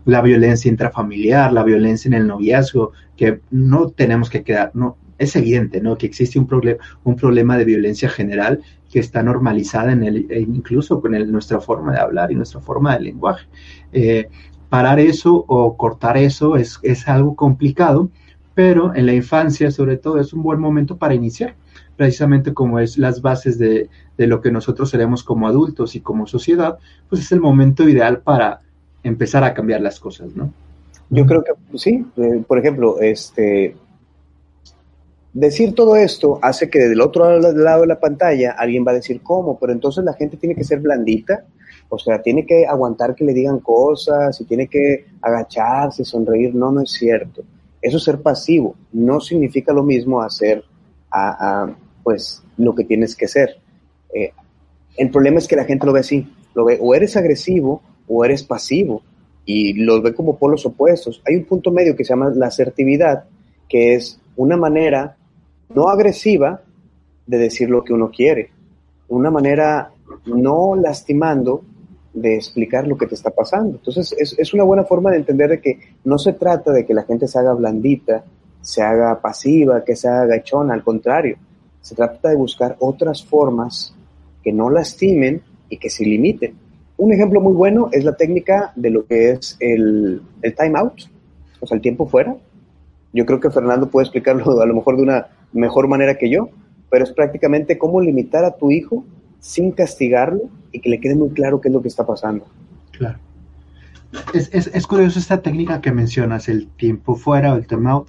la 0.07 0.23
violencia 0.23 0.71
intrafamiliar, 0.71 1.53
la 1.53 1.65
violencia 1.65 2.09
en 2.09 2.15
el 2.15 2.27
noviazgo, 2.27 2.93
que 3.17 3.41
no 3.51 3.91
tenemos 3.91 4.31
que 4.31 4.43
quedar, 4.43 4.71
no, 4.75 4.97
es 5.19 5.35
evidente, 5.37 5.81
¿no? 5.81 5.99
Que 5.99 6.07
existe 6.07 6.39
un, 6.39 6.47
problema 6.47 6.79
un 7.05 7.17
problema 7.17 7.59
de 7.59 7.65
violencia 7.65 8.09
general 8.09 8.61
que 8.91 9.01
está 9.01 9.23
normalizada 9.23 9.93
en 9.93 10.05
el, 10.05 10.27
e 10.31 10.41
incluso 10.41 11.01
con 11.01 11.13
nuestra 11.31 11.61
forma 11.61 11.93
de 11.93 12.01
hablar 12.01 12.31
y 12.31 12.37
nuestra 12.37 12.61
forma 12.61 12.97
de 12.97 13.05
lenguaje. 13.05 13.47
Eh, 13.93 14.29
parar 14.69 15.01
eso 15.01 15.45
o 15.49 15.77
cortar 15.77 16.17
eso 16.17 16.57
es, 16.57 16.79
es 16.83 17.09
algo 17.09 17.35
complicado, 17.35 18.11
pero 18.55 18.95
en 18.95 19.07
la 19.07 19.15
infancia 19.15 19.71
sobre 19.71 19.97
todo 19.97 20.21
es 20.21 20.33
un 20.33 20.43
buen 20.43 20.61
momento 20.61 20.97
para 20.97 21.15
iniciar, 21.15 21.57
precisamente 21.97 22.55
como 22.55 22.79
es 22.79 22.97
las 22.97 23.23
bases 23.23 23.59
de, 23.59 23.89
de, 24.17 24.27
lo 24.27 24.41
que 24.41 24.51
nosotros 24.53 24.91
seremos 24.91 25.25
como 25.25 25.49
adultos 25.49 25.97
y 25.97 26.01
como 26.01 26.27
sociedad, 26.27 26.79
pues 27.09 27.23
es 27.23 27.33
el 27.33 27.41
momento 27.41 27.89
ideal 27.89 28.21
para 28.21 28.61
empezar 29.09 29.45
a 29.45 29.55
cambiar 29.55 29.81
las 29.81 30.01
cosas, 30.01 30.35
¿no? 30.35 30.53
Yo 31.09 31.25
creo 31.25 31.45
que 31.45 31.53
sí, 31.79 32.05
eh, 32.17 32.43
por 32.47 32.59
ejemplo, 32.59 33.01
este, 33.01 33.77
decir 35.33 35.75
todo 35.75 35.95
esto 35.95 36.41
hace 36.43 36.69
que 36.69 36.81
del 36.81 37.01
otro 37.01 37.39
lado 37.39 37.83
de 37.83 37.87
la 37.87 38.01
pantalla 38.01 38.57
alguien 38.59 38.85
va 38.85 38.91
a 38.91 38.97
decir 38.97 39.21
cómo, 39.23 39.59
pero 39.59 39.73
entonces 39.73 40.05
la 40.05 40.15
gente 40.15 40.37
tiene 40.37 40.57
que 40.57 40.65
ser 40.65 40.81
blandita, 40.81 41.45
o 41.89 41.99
sea, 41.99 42.21
tiene 42.21 42.45
que 42.45 42.67
aguantar 42.67 43.15
que 43.15 43.25
le 43.25 43.33
digan 43.33 43.61
cosas 43.61 44.41
y 44.41 44.45
tiene 44.45 44.67
que 44.67 45.07
agacharse, 45.23 46.05
sonreír, 46.05 46.55
no, 46.55 46.73
no 46.73 46.81
es 46.81 46.91
cierto. 46.91 47.43
Eso 47.81 47.99
es 47.99 48.03
ser 48.03 48.21
pasivo, 48.21 48.75
no 48.93 49.21
significa 49.21 49.73
lo 49.73 49.85
mismo 49.85 50.21
hacer 50.21 50.65
a, 51.13 51.71
pues 52.03 52.43
lo 52.57 52.75
que 52.75 52.83
tienes 52.83 53.15
que 53.15 53.29
ser. 53.29 53.59
Eh, 54.13 54.33
el 54.97 55.11
problema 55.11 55.39
es 55.39 55.47
que 55.47 55.55
la 55.55 55.65
gente 55.65 55.87
lo 55.87 55.93
ve 55.93 56.01
así, 56.01 56.27
lo 56.55 56.65
ve 56.65 56.79
o 56.81 56.95
eres 56.97 57.17
agresivo 57.17 57.81
o 58.09 58.25
eres 58.25 58.43
pasivo 58.43 59.03
y 59.45 59.75
los 59.75 60.03
ve 60.03 60.15
como 60.15 60.37
polos 60.37 60.67
opuestos. 60.67 61.23
Hay 61.27 61.37
un 61.37 61.45
punto 61.45 61.71
medio 61.71 61.97
que 61.97 62.05
se 62.05 62.11
llama 62.11 62.31
la 62.35 62.49
asertividad, 62.49 63.25
que 63.69 63.95
es 63.95 64.21
una 64.37 64.57
manera 64.57 65.17
no 65.75 65.89
agresiva 65.89 66.61
de 67.27 67.39
decir 67.39 67.71
lo 67.71 67.83
que 67.83 67.93
uno 67.93 68.11
quiere, 68.11 68.51
una 69.09 69.31
manera 69.31 69.91
no 70.27 70.77
lastimando 70.77 71.63
de 72.13 72.35
explicar 72.35 72.87
lo 72.87 72.97
que 72.97 73.07
te 73.07 73.15
está 73.15 73.31
pasando. 73.31 73.77
Entonces, 73.77 74.15
es, 74.19 74.55
una 74.55 74.65
buena 74.65 74.85
forma 74.85 75.11
de 75.11 75.19
entender 75.19 75.51
de 75.51 75.61
que 75.61 75.79
no 76.05 76.19
se 76.19 76.33
trata 76.33 76.73
de 76.73 76.87
que 76.87 76.95
la 76.95 77.03
gente 77.03 77.29
se 77.29 77.39
haga 77.39 77.53
blandita, 77.53 78.25
se 78.61 78.83
haga 78.83 79.21
pasiva, 79.21 79.85
que 79.85 79.95
se 79.95 80.09
haga 80.09 80.27
gachona, 80.27 80.75
al 80.75 80.83
contrario, 80.83 81.37
se 81.81 81.95
trata 81.95 82.31
de 82.31 82.37
buscar 82.37 82.77
otras 82.81 83.25
formas 83.25 83.95
que 84.43 84.53
no 84.53 84.71
lastimen 84.71 85.43
y 85.69 85.77
que 85.77 85.91
se 85.91 86.05
limiten. 86.05 86.66
Un 86.97 87.13
ejemplo 87.13 87.41
muy 87.41 87.53
bueno 87.53 87.89
es 87.93 88.05
la 88.05 88.17
técnica 88.17 88.73
de 88.75 88.91
lo 88.91 89.07
que 89.07 89.31
es 89.31 89.57
el, 89.61 90.23
el 90.43 90.55
time 90.55 90.79
out, 90.79 91.03
o 91.61 91.67
sea, 91.67 91.77
el 91.77 91.83
tiempo 91.83 92.07
fuera. 92.07 92.37
Yo 93.13 93.27
creo 93.27 93.41
que 93.41 93.51
Fernando 93.51 93.89
puede 93.89 94.05
explicarlo 94.05 94.61
a 94.63 94.67
lo 94.67 94.75
mejor 94.75 94.97
de 94.97 95.03
una 95.03 95.27
mejor 95.53 95.89
manera 95.89 96.17
que 96.17 96.31
yo, 96.31 96.51
pero 96.91 97.05
es 97.05 97.13
prácticamente 97.13 97.79
cómo 97.79 98.01
limitar 98.01 98.45
a 98.45 98.57
tu 98.57 98.71
hijo 98.71 99.05
sin 99.41 99.73
castigarlo 99.73 100.43
y 100.73 100.81
que 100.81 100.91
le 100.91 101.01
quede 101.01 101.15
muy 101.15 101.31
claro 101.31 101.61
qué 101.61 101.69
es 101.69 101.75
lo 101.75 101.83
que 101.83 101.89
está 101.89 102.07
pasando. 102.07 102.47
Claro. 102.93 103.19
Es, 104.33 104.51
es, 104.53 104.69
es 104.69 104.87
curioso 104.87 105.19
esta 105.19 105.43
técnica 105.43 105.81
que 105.81 105.93
mencionas, 105.93 106.49
el 106.49 106.69
tiempo 106.69 107.17
fuera 107.17 107.53
o 107.53 107.57
el 107.57 107.67
time 107.67 107.91
out. 107.91 108.09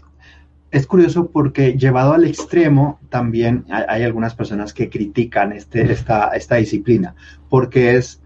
Es 0.71 0.85
curioso 0.85 1.27
porque 1.27 1.77
llevado 1.77 2.13
al 2.13 2.25
extremo 2.25 2.99
también 3.09 3.65
hay, 3.69 3.83
hay 3.87 4.03
algunas 4.03 4.35
personas 4.35 4.73
que 4.73 4.89
critican 4.89 5.51
este, 5.51 5.91
esta, 5.91 6.29
esta 6.29 6.55
disciplina 6.55 7.15
porque 7.49 7.95
es, 7.95 8.21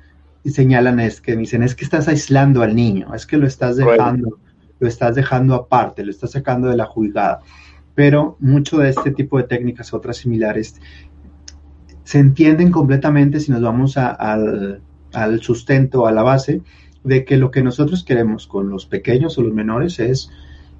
señalan 0.50 1.00
es 1.00 1.22
que 1.22 1.36
dicen 1.36 1.64
es 1.64 1.76
que 1.76 1.86
estás 1.86 2.08
aislando 2.08 2.64
al 2.64 2.76
niño, 2.76 3.14
es 3.14 3.26
que 3.26 3.38
lo 3.38 3.46
estás 3.46 3.78
dejando, 3.78 4.40
lo 4.80 4.88
estás 4.88 5.16
dejando 5.16 5.54
aparte, 5.54 6.04
lo 6.04 6.12
estás 6.12 6.32
sacando 6.32 6.70
de 6.70 6.78
la 6.78 6.86
juzgada. 6.86 7.42
Pero 7.94 8.38
mucho 8.40 8.80
de 8.80 8.90
este 8.90 9.12
tipo 9.12 9.38
de 9.38 9.44
técnicas, 9.44 9.94
otras 9.94 10.18
similares, 10.18 10.82
se 12.04 12.20
entienden 12.20 12.72
completamente 12.72 13.40
si 13.40 13.52
nos 13.52 13.62
vamos 13.62 13.98
al, 13.98 14.82
sustento, 15.42 16.08
a 16.08 16.12
la 16.12 16.24
base, 16.24 16.62
de 17.04 17.26
que 17.26 17.38
lo 17.38 17.52
que 17.52 17.64
nosotros 17.64 18.04
queremos 18.04 18.48
con 18.48 18.70
los 18.70 18.86
pequeños 18.86 19.38
o 19.38 19.44
los 19.44 19.54
menores 19.54 20.00
es 20.00 20.30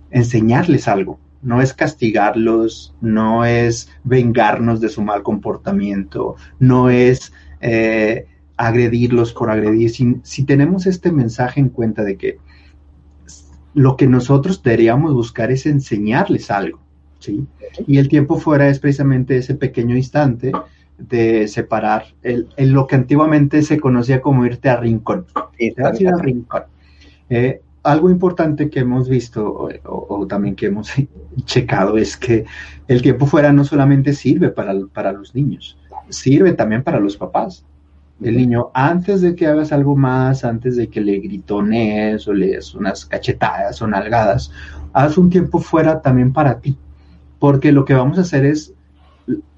enseñarles 0.10 0.88
algo, 0.88 1.20
no 1.42 1.62
es 1.62 1.74
castigarlos, 1.74 2.96
no 3.02 3.46
es 3.46 3.90
vengarnos 4.04 4.82
de 4.82 4.90
su 4.90 5.02
mal 5.04 5.24
comportamiento, 5.24 6.36
no 6.60 6.90
es 6.90 7.34
eh, 7.62 8.28
agredirlos 8.62 9.34
por 9.34 9.50
agredir. 9.50 9.90
Si, 9.90 10.44
tenemos 10.44 10.86
este 10.86 11.12
mensaje 11.12 11.60
en 11.60 11.70
cuenta 11.70 12.04
de 12.04 12.16
que 12.16 12.38
lo 13.74 13.98
que 13.98 14.06
nosotros 14.06 14.62
deberíamos 14.62 15.14
buscar 15.14 15.52
es 15.52 15.66
enseñarles 15.66 16.52
algo, 16.52 16.80
¿sí? 17.18 17.48
Y 17.88 17.98
el 17.98 18.08
tiempo 18.08 18.38
fuera 18.38 18.70
es 18.70 18.80
precisamente 18.80 19.38
ese 19.38 19.56
pequeño 19.56 19.96
instante 19.96 20.52
de 21.00 21.48
separar 21.48 22.06
el, 22.22 22.48
lo 22.58 22.86
que 22.86 22.96
antiguamente 22.96 23.64
se 23.64 23.80
conocía 23.80 24.22
como 24.22 24.46
irte 24.46 24.70
a 24.70 24.78
rincón. 24.78 25.26
a 25.36 26.22
rincón. 26.22 26.64
Eh, 27.30 27.62
algo 27.82 28.12
importante 28.12 28.70
que 28.70 28.82
hemos 28.82 29.10
visto 29.10 29.70
o, 29.86 30.28
también 30.28 30.56
que 30.56 30.68
hemos 30.68 30.92
checado 31.46 31.98
es 31.98 32.16
que 32.16 32.46
el 32.88 33.02
tiempo 33.02 33.26
fuera 33.26 33.52
no 33.52 33.64
solamente 33.64 34.14
sirve 34.14 34.50
para, 34.50 34.76
para 34.94 35.12
los 35.14 35.34
niños, 35.34 35.80
sirve 36.10 36.54
también 36.54 36.84
para 36.84 37.00
los 37.00 37.18
papás. 37.18 37.66
El 38.22 38.38
niño, 38.38 38.70
antes 38.74 39.22
de 39.22 39.36
que 39.36 39.48
hagas 39.48 39.72
algo 39.72 39.96
más, 39.96 40.46
antes 40.46 40.76
de 40.76 40.88
que 40.90 41.02
le 41.02 41.20
gritones 41.20 42.28
o 42.28 42.34
le 42.34 42.48
des 42.48 42.76
unas 42.76 43.06
cachetadas 43.06 43.82
o 43.82 43.88
nalgadas, 43.88 44.52
haz 44.94 45.18
un 45.18 45.30
tiempo 45.30 45.60
fuera 45.60 46.02
también 46.02 46.32
para 46.32 46.60
ti. 46.60 46.78
Porque 47.40 47.72
lo 47.72 47.84
que 47.84 47.96
vamos 47.96 48.20
a 48.20 48.22
hacer 48.22 48.46
es 48.46 48.74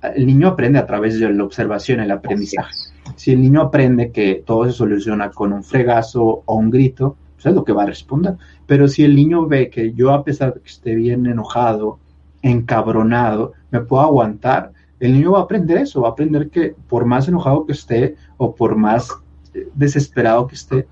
el 0.02 0.26
niño 0.26 0.48
aprende 0.48 0.80
a 0.80 0.86
través 0.86 1.20
de 1.20 1.32
la 1.32 1.44
observación, 1.44 2.00
el 2.00 2.12
aprendizaje. 2.12 2.74
Si 3.16 3.32
el 3.32 3.42
niño 3.42 3.62
aprende 3.62 4.12
que 4.12 4.44
todo 4.46 4.66
se 4.66 4.72
soluciona 4.72 5.32
con 5.32 5.54
un 5.54 5.64
fregazo 5.64 6.44
o 6.46 6.56
un 6.56 6.70
grito, 6.70 7.16
pues 7.36 7.48
es 7.48 7.54
lo 7.54 7.64
que 7.64 7.74
va 7.74 7.84
a 7.84 7.88
responder. 7.88 8.36
Pero 8.66 8.88
si 8.88 9.04
el 9.04 9.16
niño 9.16 9.48
ve 9.48 9.70
que 9.70 9.94
yo, 9.94 10.12
a 10.12 10.24
pesar 10.24 10.54
de 10.54 10.62
que 10.62 10.70
esté 10.70 10.96
bien 10.96 11.26
enojado, 11.26 12.00
encabronado, 12.42 13.54
me 13.72 13.82
puedo 13.82 14.04
aguantar, 14.04 14.72
el 15.06 15.14
niño 15.14 15.34
va 15.34 15.40
a 15.40 15.44
aprender 15.44 15.78
eso, 15.78 16.02
va 16.02 16.10
a 16.10 16.12
aprender 16.12 16.50
que 16.50 16.76
por 16.88 17.06
más 17.06 17.28
enojado 17.28 17.66
que 17.66 17.74
esté 17.74 18.16
o 18.38 18.56
por 18.56 18.78
más 18.78 19.10
eh, 19.54 19.68
desesperado 19.74 20.48
que 20.48 20.56
esté, 20.56 20.78
eh, 20.78 20.88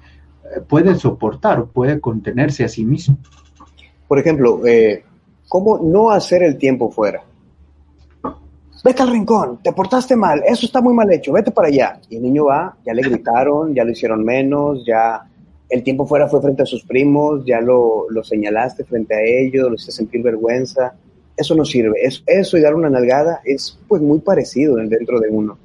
puede 0.68 0.96
soportar 0.96 1.66
puede 1.68 2.02
contenerse 2.02 2.66
a 2.66 2.68
sí 2.68 2.84
mismo. 2.84 3.18
Por 4.10 4.20
ejemplo, 4.20 4.66
eh, 4.68 5.06
¿cómo 5.48 5.80
no 5.82 6.10
hacer 6.10 6.44
el 6.44 6.58
tiempo 6.58 6.92
fuera? 6.92 7.24
vete 8.84 9.04
al 9.04 9.12
rincón, 9.12 9.60
te 9.62 9.72
portaste 9.74 10.16
mal, 10.16 10.42
eso 10.44 10.66
está 10.66 10.82
muy 10.82 10.96
mal 10.96 11.12
hecho, 11.14 11.32
vete 11.32 11.52
para 11.52 11.68
allá. 11.68 12.02
Y 12.10 12.16
el 12.16 12.24
niño 12.24 12.46
va, 12.46 12.76
ya 12.84 12.96
le 12.96 13.04
gritaron, 13.04 13.76
ya 13.76 13.84
lo 13.84 13.92
hicieron 13.92 14.26
menos, 14.26 14.84
ya 14.86 15.22
el 15.70 15.84
tiempo 15.84 16.08
fuera 16.08 16.28
fue 16.28 16.42
frente 16.42 16.64
a 16.64 16.66
sus 16.66 16.84
primos, 16.84 17.46
ya 17.46 17.62
lo, 17.62 18.10
lo 18.10 18.24
señalaste 18.24 18.84
frente 18.84 19.14
a 19.14 19.22
ellos, 19.22 19.70
lo 19.70 19.76
hiciste 19.76 19.92
sentir 19.92 20.24
vergüenza. 20.24 20.96
Eso 21.42 21.56
no 21.56 21.66
sirve. 21.66 22.00
Eso, 22.04 22.58
y 22.58 22.62
dar 22.62 22.76
una 22.76 22.90
nalgada 22.90 23.42
es 23.44 23.80
pues 23.88 24.00
muy 24.00 24.20
parecido 24.20 24.76
dentro 24.76 25.20
de 25.20 25.30
uno. 25.30 25.58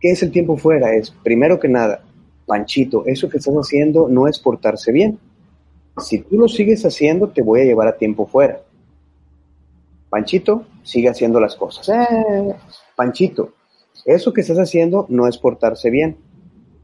¿Qué 0.00 0.10
es 0.10 0.24
el 0.24 0.32
tiempo 0.32 0.56
fuera? 0.56 0.92
Es, 0.92 1.10
primero 1.22 1.60
que 1.60 1.68
nada, 1.68 2.02
Panchito, 2.46 3.04
eso 3.06 3.28
que 3.28 3.38
estás 3.38 3.54
haciendo 3.54 4.08
no 4.08 4.26
es 4.26 4.40
portarse 4.40 4.90
bien. 4.90 5.20
Si 5.98 6.18
tú 6.18 6.36
lo 6.36 6.48
sigues 6.48 6.84
haciendo, 6.84 7.28
te 7.28 7.42
voy 7.42 7.60
a 7.60 7.64
llevar 7.64 7.86
a 7.86 7.96
tiempo 7.96 8.26
fuera. 8.26 8.60
Panchito, 10.10 10.64
sigue 10.82 11.08
haciendo 11.08 11.38
las 11.38 11.54
cosas. 11.54 11.88
Eh, 11.88 12.54
Panchito, 12.96 13.52
eso 14.04 14.32
que 14.32 14.40
estás 14.40 14.58
haciendo 14.58 15.06
no 15.08 15.28
es 15.28 15.38
portarse 15.38 15.90
bien. 15.90 16.16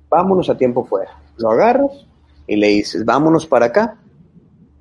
Vámonos 0.09 0.49
a 0.50 0.56
tiempo 0.56 0.85
fuera. 0.85 1.18
Lo 1.38 1.50
agarras 1.50 2.06
y 2.47 2.54
le 2.54 2.68
dices, 2.68 3.04
vámonos 3.04 3.44
para 3.44 3.66
acá 3.66 3.99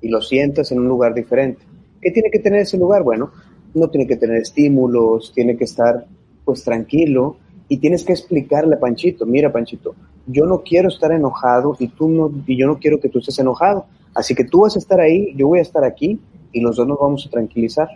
y 0.00 0.08
lo 0.08 0.22
sientas 0.22 0.70
en 0.70 0.78
un 0.78 0.86
lugar 0.86 1.14
diferente. 1.14 1.73
¿Qué 2.04 2.10
tiene 2.10 2.30
que 2.30 2.38
tener 2.38 2.60
ese 2.60 2.76
lugar? 2.76 3.02
Bueno, 3.02 3.30
no 3.72 3.88
tiene 3.88 4.06
que 4.06 4.16
tener 4.16 4.36
estímulos, 4.36 5.32
tiene 5.34 5.56
que 5.56 5.64
estar 5.64 6.06
pues 6.44 6.62
tranquilo 6.62 7.38
y 7.66 7.78
tienes 7.78 8.04
que 8.04 8.12
explicarle 8.12 8.74
a 8.74 8.78
Panchito, 8.78 9.24
mira 9.24 9.50
Panchito, 9.50 9.94
yo 10.26 10.44
no 10.44 10.62
quiero 10.62 10.88
estar 10.88 11.12
enojado 11.12 11.74
y 11.78 11.88
tú 11.88 12.10
no 12.10 12.30
y 12.46 12.58
yo 12.58 12.66
no 12.66 12.78
quiero 12.78 13.00
que 13.00 13.08
tú 13.08 13.20
estés 13.20 13.38
enojado, 13.38 13.86
así 14.14 14.34
que 14.34 14.44
tú 14.44 14.60
vas 14.60 14.76
a 14.76 14.80
estar 14.80 15.00
ahí, 15.00 15.34
yo 15.34 15.48
voy 15.48 15.60
a 15.60 15.62
estar 15.62 15.82
aquí 15.82 16.20
y 16.52 16.60
los 16.60 16.76
dos 16.76 16.86
nos 16.86 16.98
vamos 16.98 17.26
a 17.26 17.30
tranquilizar 17.30 17.88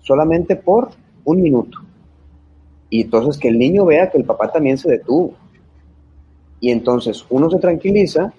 solamente 0.00 0.56
por 0.56 0.90
un 1.24 1.40
minuto. 1.40 1.78
Y 2.90 3.02
entonces 3.02 3.38
que 3.38 3.46
el 3.46 3.58
niño 3.58 3.84
vea 3.84 4.10
que 4.10 4.18
el 4.18 4.24
papá 4.24 4.50
también 4.50 4.76
se 4.76 4.90
detuvo. 4.90 5.34
Y 6.60 6.70
entonces 6.70 7.24
uno 7.30 7.48
se 7.48 7.58
tranquiliza, 7.58 8.34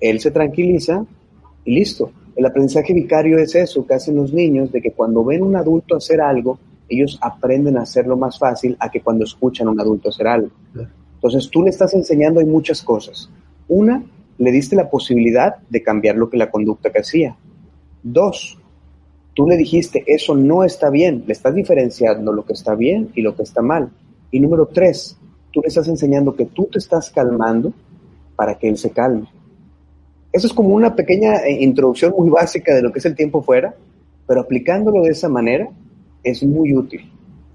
él 0.00 0.18
se 0.18 0.32
tranquiliza 0.32 1.06
y 1.64 1.74
listo. 1.76 2.10
El 2.36 2.46
aprendizaje 2.46 2.92
vicario 2.92 3.38
es 3.38 3.54
eso 3.54 3.86
que 3.86 3.94
hacen 3.94 4.16
los 4.16 4.32
niños, 4.32 4.72
de 4.72 4.82
que 4.82 4.92
cuando 4.92 5.24
ven 5.24 5.42
un 5.42 5.56
adulto 5.56 5.96
hacer 5.96 6.20
algo, 6.20 6.58
ellos 6.88 7.18
aprenden 7.20 7.78
a 7.78 7.82
hacerlo 7.82 8.16
más 8.16 8.38
fácil 8.38 8.76
a 8.80 8.90
que 8.90 9.00
cuando 9.00 9.24
escuchan 9.24 9.68
a 9.68 9.70
un 9.70 9.80
adulto 9.80 10.08
hacer 10.08 10.26
algo. 10.26 10.50
Entonces 11.14 11.48
tú 11.50 11.62
le 11.62 11.70
estás 11.70 11.94
enseñando 11.94 12.40
hay 12.40 12.46
muchas 12.46 12.82
cosas. 12.82 13.30
Una, 13.68 14.04
le 14.36 14.52
diste 14.52 14.76
la 14.76 14.90
posibilidad 14.90 15.56
de 15.68 15.82
cambiar 15.82 16.16
lo 16.16 16.28
que 16.28 16.36
la 16.36 16.50
conducta 16.50 16.90
que 16.90 17.00
hacía. 17.00 17.36
Dos, 18.02 18.58
tú 19.32 19.46
le 19.46 19.56
dijiste 19.56 20.04
eso 20.06 20.34
no 20.34 20.64
está 20.64 20.90
bien, 20.90 21.24
le 21.26 21.32
estás 21.32 21.54
diferenciando 21.54 22.32
lo 22.32 22.44
que 22.44 22.52
está 22.52 22.74
bien 22.74 23.10
y 23.14 23.22
lo 23.22 23.34
que 23.34 23.44
está 23.44 23.62
mal. 23.62 23.90
Y 24.30 24.40
número 24.40 24.66
tres, 24.66 25.16
tú 25.52 25.60
le 25.60 25.68
estás 25.68 25.88
enseñando 25.88 26.34
que 26.34 26.46
tú 26.46 26.68
te 26.70 26.78
estás 26.78 27.10
calmando 27.10 27.72
para 28.36 28.58
que 28.58 28.68
él 28.68 28.76
se 28.76 28.90
calme. 28.90 29.28
Eso 30.34 30.48
es 30.48 30.52
como 30.52 30.70
una 30.70 30.96
pequeña 30.96 31.36
eh, 31.46 31.62
introducción 31.62 32.12
muy 32.18 32.28
básica 32.28 32.74
de 32.74 32.82
lo 32.82 32.92
que 32.92 32.98
es 32.98 33.04
el 33.04 33.14
tiempo 33.14 33.40
fuera, 33.40 33.72
pero 34.26 34.40
aplicándolo 34.40 35.02
de 35.02 35.10
esa 35.10 35.28
manera 35.28 35.68
es 36.24 36.42
muy 36.42 36.74
útil. 36.74 37.08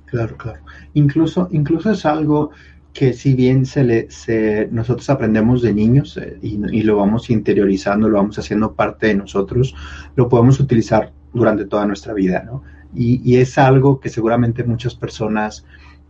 Claro, 0.06 0.38
claro. 0.38 0.62
Incluso, 0.94 1.50
incluso 1.52 1.92
es 1.92 2.06
algo 2.06 2.52
que 2.94 3.12
si 3.12 3.34
bien 3.34 3.66
se 3.66 3.84
le, 3.84 4.10
se, 4.10 4.70
nosotros 4.72 5.10
aprendemos 5.10 5.62
de 5.62 5.74
niños 5.74 6.16
eh, 6.16 6.38
y, 6.42 6.82
lo 6.84 6.96
vamos 6.96 7.30
interiorizando, 7.30 8.08
lo 8.08 8.16
vamos 8.16 8.40
haciendo 8.40 8.72
parte 8.72 9.08
de 9.08 9.16
nosotros, 9.16 9.76
lo 10.16 10.30
podemos 10.30 10.58
utilizar 10.62 11.12
durante 11.34 11.66
toda 11.66 11.86
nuestra 11.86 12.14
vida, 12.14 12.44
¿no? 12.46 12.64
Y 12.96 13.36
es 13.36 13.58
algo 13.60 14.00
que 14.00 14.10
seguramente 14.10 14.64
muchas 14.64 14.96
personas 14.96 15.64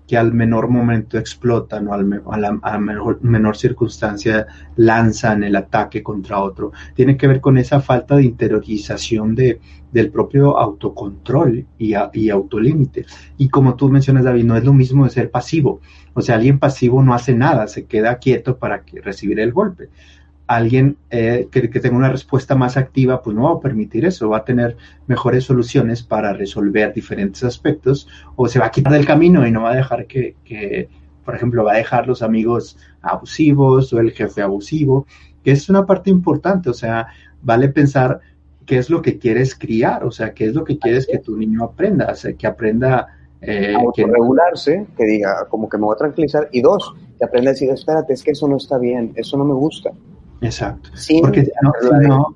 que 0.09 0.17
al 0.17 0.33
menor 0.33 0.69
momento 0.69 1.19
explotan 1.19 1.87
o 1.87 1.93
al, 1.93 2.59
a 2.63 2.79
menor, 2.79 3.19
menor, 3.21 3.55
circunstancia 3.55 4.47
lanzan 4.75 5.43
el 5.43 5.55
ataque 5.55 6.01
contra 6.01 6.39
otro. 6.39 6.71
Tiene 6.95 7.15
que 7.15 7.27
ver 7.27 7.39
con 7.39 7.59
esa 7.59 7.79
falta 7.79 8.15
de 8.15 8.23
interiorización 8.23 9.35
de, 9.35 9.59
del 9.91 10.09
propio 10.09 10.57
autocontrol 10.57 11.67
y, 11.77 11.93
a, 11.93 12.09
y 12.11 12.31
autolímite. 12.31 13.05
Y 13.37 13.49
como 13.49 13.75
tú 13.75 13.87
mencionas, 13.89 14.23
David, 14.23 14.45
no 14.45 14.57
es 14.57 14.63
lo 14.63 14.73
mismo 14.73 15.03
de 15.03 15.11
ser 15.11 15.29
pasivo. 15.29 15.79
O 16.15 16.23
sea, 16.23 16.37
alguien 16.37 16.57
pasivo 16.57 17.03
no 17.03 17.13
hace 17.13 17.35
nada, 17.35 17.67
se 17.67 17.85
queda 17.85 18.17
quieto 18.17 18.57
para 18.57 18.81
que, 18.81 19.01
recibir 19.01 19.39
el 19.39 19.53
golpe 19.53 19.89
alguien 20.49 20.97
eh, 21.11 21.47
que, 21.51 21.69
que, 21.69 21.79
tenga 21.79 21.95
una 21.95 22.09
respuesta 22.09 22.55
más 22.55 22.75
activa, 22.75 23.21
pues 23.21 23.35
no 23.35 23.43
va 23.43 23.51
a 23.51 23.59
permitir 23.59 24.03
eso, 24.03 24.29
va 24.29 24.39
a 24.39 24.43
tener 24.45 24.77
mejores 25.05 25.43
soluciones 25.43 26.01
para 26.01 26.33
resolver 26.33 26.91
diferentes 26.91 27.43
aspectos 27.43 28.07
o 28.35 28.47
se 28.47 28.57
va 28.57 28.65
a 28.65 28.71
quitar 28.71 28.91
del 28.93 29.05
camino 29.05 29.45
y 29.45 29.51
no 29.51 29.61
va 29.61 29.73
a 29.73 29.75
dejar 29.75 30.07
que, 30.07 30.35
que, 30.43 30.89
por 31.23 31.35
ejemplo, 31.35 31.63
va 31.63 31.73
a 31.73 31.77
dejar 31.77 32.07
los 32.07 32.23
amigos 32.23 32.79
abusivos 33.03 33.93
o 33.93 33.99
el 33.99 34.09
jefe 34.09 34.41
abusivo, 34.41 35.05
que 35.43 35.51
es 35.51 35.69
una 35.69 35.85
parte 35.85 36.09
importante, 36.09 36.71
o 36.71 36.73
sea, 36.73 37.09
vale 37.43 37.69
pensar 37.69 38.19
qué 38.65 38.79
es 38.79 38.89
lo 38.89 39.03
que 39.03 39.19
quieres 39.19 39.53
criar, 39.53 40.03
o 40.03 40.09
sea, 40.09 40.33
qué 40.33 40.47
es 40.47 40.55
lo 40.55 40.63
que 40.63 40.79
quieres 40.79 41.05
que 41.05 41.19
tu 41.19 41.37
niño 41.37 41.63
aprenda, 41.63 42.09
o 42.11 42.15
sea, 42.15 42.33
que 42.33 42.47
aprenda... 42.47 43.05
Eh, 43.41 43.75
que 43.95 44.05
regularse, 44.05 44.87
que 44.97 45.05
diga, 45.05 45.45
como 45.47 45.69
que 45.69 45.77
me 45.77 45.85
voy 45.85 45.93
a 45.93 45.97
tranquilizar, 45.97 46.49
y 46.51 46.61
dos, 46.61 46.93
que 47.19 47.25
aprenda 47.25 47.51
a 47.51 47.53
decir, 47.53 47.69
espérate, 47.69 48.13
es 48.13 48.23
que 48.23 48.31
eso 48.31 48.47
no 48.47 48.57
está 48.57 48.79
bien, 48.79 49.13
eso 49.15 49.37
no 49.37 49.45
me 49.45 49.53
gusta. 49.53 49.91
Exacto. 50.41 50.89
Porque 51.21 51.45
si 51.45 51.51
no, 51.61 51.71
si 51.81 52.07
no, 52.07 52.35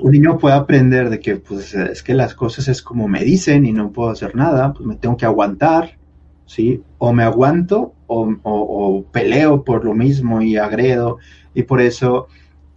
un 0.00 0.12
niño 0.12 0.38
puede 0.38 0.56
aprender 0.56 1.10
de 1.10 1.20
que 1.20 1.36
pues 1.36 1.74
es 1.74 2.02
que 2.02 2.14
las 2.14 2.34
cosas 2.34 2.68
es 2.68 2.82
como 2.82 3.08
me 3.08 3.24
dicen 3.24 3.66
y 3.66 3.72
no 3.72 3.92
puedo 3.92 4.10
hacer 4.10 4.34
nada, 4.34 4.72
pues 4.72 4.86
me 4.86 4.96
tengo 4.96 5.16
que 5.16 5.26
aguantar, 5.26 5.98
¿sí? 6.46 6.82
O 6.98 7.12
me 7.12 7.22
aguanto 7.22 7.94
o, 8.06 8.34
o, 8.42 8.52
o 8.52 9.04
peleo 9.04 9.64
por 9.64 9.84
lo 9.84 9.94
mismo 9.94 10.42
y 10.42 10.56
agredo 10.56 11.18
y 11.54 11.62
por 11.64 11.80
eso 11.80 12.28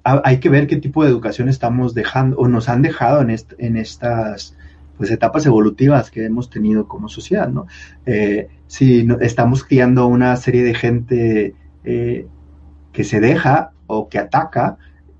hay 0.03 0.39
que 0.39 0.49
ver 0.49 0.67
qué 0.67 0.75
tipo 0.75 1.03
de 1.03 1.09
educación 1.09 1.47
estamos 1.47 1.93
dejando 1.93 2.35
o 2.37 2.47
nos 2.47 2.67
han 2.67 2.81
dejado 2.81 3.21
en, 3.21 3.29
est 3.29 3.53
en 3.57 3.77
estas 3.77 4.57
pues 4.97 5.09
etapas 5.09 5.45
evolutivas 5.45 6.11
que 6.11 6.25
hemos 6.25 6.49
tenido 6.49 6.87
como 6.87 7.07
sociedad, 7.07 7.47
¿no? 7.47 7.67
Eh, 8.05 8.49
si 8.67 9.03
no, 9.03 9.19
estamos 9.21 9.63
criando 9.63 10.05
una 10.07 10.35
serie 10.35 10.63
de 10.63 10.73
gente 10.75 11.55
eh, 11.83 12.27
que 12.91 13.03
se 13.03 13.19
deja 13.19 13.71
que 14.09 14.19
ataca 14.19 14.77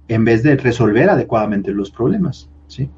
en 0.08 0.26
vez 0.26 0.44
de 0.44 0.56
resolver 0.56 1.10
adecuadamente 1.10 1.72
los 1.72 1.92
problemas, 1.92 2.50
¿sí? 2.68 2.90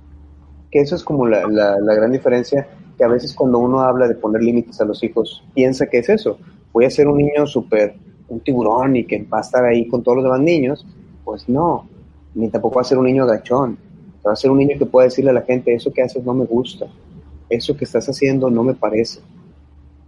Que 0.72 0.80
eso 0.80 0.96
es 0.96 1.04
como 1.04 1.28
la, 1.28 1.48
la 1.48 1.96
gran 1.96 2.12
diferencia, 2.12 2.68
que 2.98 3.04
a 3.04 3.08
veces 3.08 3.34
cuando 3.34 3.60
uno 3.60 3.82
habla 3.82 4.08
de 4.08 4.16
poner 4.16 4.42
límites 4.42 4.80
a 4.82 4.86
los 4.86 5.04
hijos, 5.04 5.44
piensa 5.54 5.88
que 5.88 6.00
es 6.00 6.10
eso. 6.10 6.38
Voy 6.74 6.86
a 6.86 6.90
ser 6.90 7.08
un 7.08 7.18
niño 7.18 7.46
súper, 7.46 7.96
un 8.28 8.40
tiburón 8.40 8.96
y 8.96 9.06
que 9.06 9.24
va 9.24 9.40
a 9.40 9.42
estar 9.42 9.64
ahí 9.66 9.88
con 9.88 10.04
todos 10.04 10.18
los 10.18 10.26
demás 10.26 10.42
niños. 10.42 10.86
Pues 11.24 11.48
no, 11.50 11.88
ni 12.34 12.50
tampoco 12.50 12.76
va 12.76 12.82
a 12.82 12.86
ser 12.86 12.98
un 12.98 13.06
niño 13.06 13.26
gachón. 13.26 13.78
Va 14.26 14.34
a 14.34 14.36
ser 14.36 14.52
un 14.52 14.58
niño 14.58 14.78
que 14.78 14.86
pueda 14.86 15.06
decirle 15.06 15.32
a 15.32 15.34
la 15.34 15.42
gente, 15.42 15.74
eso 15.74 15.94
que 15.94 16.02
haces 16.02 16.24
no 16.24 16.34
me 16.34 16.46
gusta, 16.46 16.88
eso 17.50 17.78
que 17.78 17.86
estás 17.86 18.08
haciendo 18.10 18.50
no 18.50 18.64
me 18.64 18.74
parece. 18.74 19.20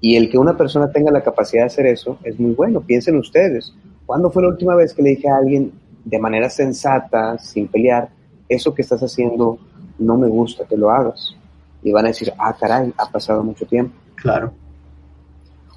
Y 0.01 0.15
el 0.15 0.29
que 0.29 0.37
una 0.37 0.57
persona 0.57 0.91
tenga 0.91 1.11
la 1.11 1.21
capacidad 1.21 1.63
de 1.63 1.67
hacer 1.67 1.85
eso 1.87 2.17
es 2.23 2.39
muy 2.39 2.53
bueno. 2.53 2.81
Piensen 2.81 3.17
ustedes, 3.17 3.73
¿Cuándo 4.07 4.31
fue 4.31 4.41
la 4.41 4.49
última 4.49 4.73
vez 4.73 4.93
que 4.93 5.03
le 5.03 5.09
dije 5.09 5.29
a 5.29 5.35
alguien 5.35 5.73
de 6.05 6.17
manera 6.17 6.49
sensata, 6.49 7.37
sin 7.37 7.67
pelear, 7.67 8.09
eso 8.47 8.73
que 8.73 8.81
estás 8.81 9.03
haciendo 9.03 9.59
no 9.99 10.17
me 10.17 10.27
gusta 10.27 10.65
que 10.65 10.77
lo 10.77 10.89
hagas? 10.89 11.35
Y 11.83 11.91
van 11.91 12.05
a 12.05 12.07
decir, 12.07 12.31
ah, 12.39 12.55
caray, 12.57 12.93
ha 12.97 13.11
pasado 13.11 13.43
mucho 13.43 13.65
tiempo. 13.65 13.93
Claro. 14.15 14.53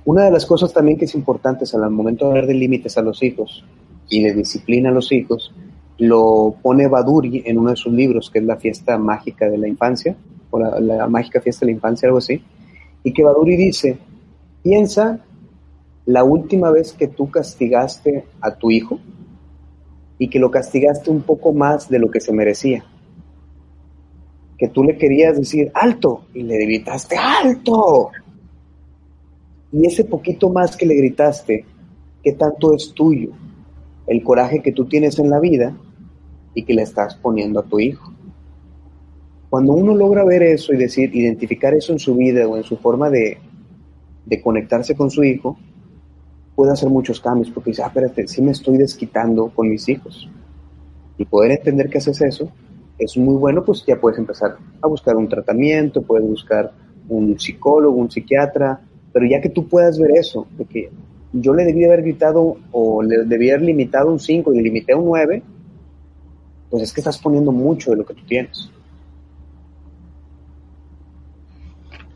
Una 0.05 0.25
de 0.25 0.31
las 0.31 0.47
cosas 0.47 0.73
también 0.73 0.97
que 0.97 1.07
es 1.07 1.15
importante 1.17 1.65
es 1.65 1.75
al 1.75 1.91
momento 1.91 2.25
de 2.25 2.31
hablar 2.31 2.47
de 2.47 2.55
límites 2.55 2.97
a 2.97 3.03
los 3.03 3.21
hijos 3.21 3.65
y 4.09 4.23
de 4.23 4.33
disciplina 4.33 4.91
a 4.91 4.93
los 4.93 5.11
hijos, 5.11 5.53
lo 5.99 6.55
pone 6.63 6.87
Baduri 6.87 7.43
en 7.45 7.59
uno 7.59 7.71
de 7.71 7.77
sus 7.77 7.93
libros, 7.93 8.31
que 8.31 8.39
es 8.39 8.45
la 8.45 8.57
fiesta 8.57 8.97
mágica 8.97 9.51
de 9.51 9.59
la 9.59 9.67
infancia, 9.67 10.17
o 10.51 10.61
la, 10.61 10.79
la 10.79 11.09
mágica 11.09 11.41
fiesta 11.41 11.67
de 11.67 11.73
la 11.73 11.77
infancia, 11.77 12.07
algo 12.07 12.19
así, 12.19 12.41
y 13.03 13.13
que 13.13 13.25
Baduri 13.25 13.57
dice, 13.57 13.99
piensa 14.63 15.19
la 16.07 16.25
última 16.25 16.71
vez 16.71 16.93
que 16.93 17.07
tú 17.07 17.31
castigaste 17.31 18.25
a 18.41 18.55
tu 18.55 18.71
hijo 18.71 18.99
y 20.19 20.29
que 20.29 20.39
lo 20.39 20.51
castigaste 20.51 21.11
un 21.11 21.23
poco 21.23 21.53
más 21.53 21.89
de 21.89 21.99
lo 21.99 22.11
que 22.11 22.21
se 22.21 22.33
merecía. 22.33 22.85
Que 24.59 24.69
tú 24.69 24.85
le 24.85 24.99
querías 24.99 25.37
decir 25.37 25.71
alto 25.75 26.25
y 26.35 26.43
le 26.43 26.59
gritaste 26.59 27.17
alto. 27.17 28.11
Y 29.73 29.87
ese 29.87 30.05
poquito 30.05 30.51
más 30.51 30.77
que 30.77 30.85
le 30.85 30.95
gritaste, 30.95 31.65
¿qué 32.23 32.33
tanto 32.33 32.75
es 32.75 32.93
tuyo? 32.93 33.31
El 34.07 34.23
coraje 34.23 34.61
que 34.61 34.73
tú 34.73 34.87
tienes 34.87 35.19
en 35.19 35.31
la 35.31 35.41
vida 35.41 35.77
y 36.55 36.65
que 36.65 36.75
le 36.75 36.83
estás 36.83 37.15
poniendo 37.15 37.61
a 37.61 37.65
tu 37.65 37.79
hijo. 37.79 38.13
Cuando 39.49 39.73
uno 39.73 39.95
logra 39.95 40.25
ver 40.25 40.43
eso 40.43 40.73
y 40.73 40.77
decir, 40.77 41.15
identificar 41.15 41.75
eso 41.75 41.93
en 41.93 41.99
su 41.99 42.15
vida 42.15 42.47
o 42.47 42.57
en 42.57 42.63
su 42.63 42.77
forma 42.77 43.11
de, 43.11 43.39
de 44.27 44.43
conectarse 44.43 44.95
con 44.95 45.11
su 45.11 45.25
hijo, 45.25 45.57
puede 46.61 46.73
hacer 46.73 46.91
muchos 46.91 47.23
cambios 47.23 47.51
porque 47.51 47.71
dice, 47.71 47.83
ah, 47.83 47.87
espérate, 47.87 48.29
sí 48.29 48.43
me 48.43 48.51
estoy 48.51 48.77
desquitando 48.77 49.49
con 49.49 49.71
mis 49.71 49.89
hijos. 49.89 50.29
Y 51.17 51.25
poder 51.25 51.53
entender 51.53 51.89
que 51.89 51.97
haces 51.97 52.21
eso 52.21 52.53
es 52.99 53.17
muy 53.17 53.35
bueno, 53.37 53.65
pues 53.65 53.83
ya 53.87 53.99
puedes 53.99 54.19
empezar 54.19 54.59
a 54.83 54.87
buscar 54.87 55.17
un 55.17 55.27
tratamiento, 55.27 56.03
puedes 56.03 56.29
buscar 56.29 56.71
un 57.09 57.41
psicólogo, 57.41 57.97
un 57.97 58.11
psiquiatra, 58.11 58.79
pero 59.11 59.25
ya 59.25 59.41
que 59.41 59.49
tú 59.49 59.69
puedas 59.69 59.99
ver 59.99 60.11
eso, 60.19 60.49
de 60.59 60.67
que 60.67 60.91
yo 61.33 61.55
le 61.55 61.65
debía 61.65 61.87
haber 61.87 62.03
gritado 62.03 62.59
o 62.73 63.03
le 63.03 63.25
debía 63.25 63.55
haber 63.55 63.65
limitado 63.65 64.13
un 64.13 64.21
5 64.21 64.53
y 64.53 64.57
le 64.59 64.63
limité 64.63 64.95
un 64.95 65.07
9, 65.07 65.43
pues 66.69 66.83
es 66.83 66.93
que 66.93 67.01
estás 67.01 67.17
poniendo 67.17 67.53
mucho 67.53 67.93
de 67.93 67.97
lo 67.97 68.05
que 68.05 68.13
tú 68.13 68.23
tienes. 68.27 68.71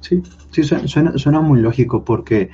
Sí, 0.01 0.23
sí, 0.51 0.65
suena, 0.65 1.17
suena 1.17 1.41
muy 1.41 1.63
lógico 1.63 2.05
porque 2.05 2.51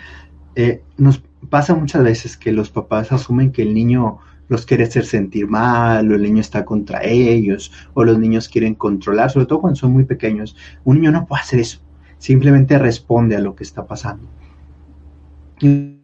eh, 0.55 0.83
nos 0.97 1.21
pasa 1.49 1.75
muchas 1.75 2.03
veces 2.05 2.37
que 2.37 2.53
los 2.53 2.71
papás 2.71 3.13
asumen 3.13 3.53
que 3.53 3.63
el 3.63 3.75
niño 3.75 4.19
los 4.49 4.67
quiere 4.67 4.85
hacer 4.85 5.07
sentir 5.07 5.47
mal, 5.47 6.11
o 6.11 6.15
el 6.17 6.23
niño 6.23 6.41
está 6.41 6.65
contra 6.65 7.05
ellos, 7.05 7.73
o 7.95 8.05
los 8.05 8.19
niños 8.19 8.49
quieren 8.49 8.75
controlar, 8.75 9.31
sobre 9.31 9.47
todo 9.47 9.61
cuando 9.61 9.77
son 9.77 9.93
muy 9.93 10.05
pequeños. 10.05 10.57
Un 10.85 10.97
niño 10.97 11.13
no 11.13 11.25
puede 11.25 11.43
hacer 11.43 11.61
eso, 11.61 11.79
simplemente 12.19 12.77
responde 12.77 13.37
a 13.37 13.41
lo 13.41 13.55
que 13.55 13.63
está 13.63 13.87
pasando. 13.87 14.29
Y 15.61 16.01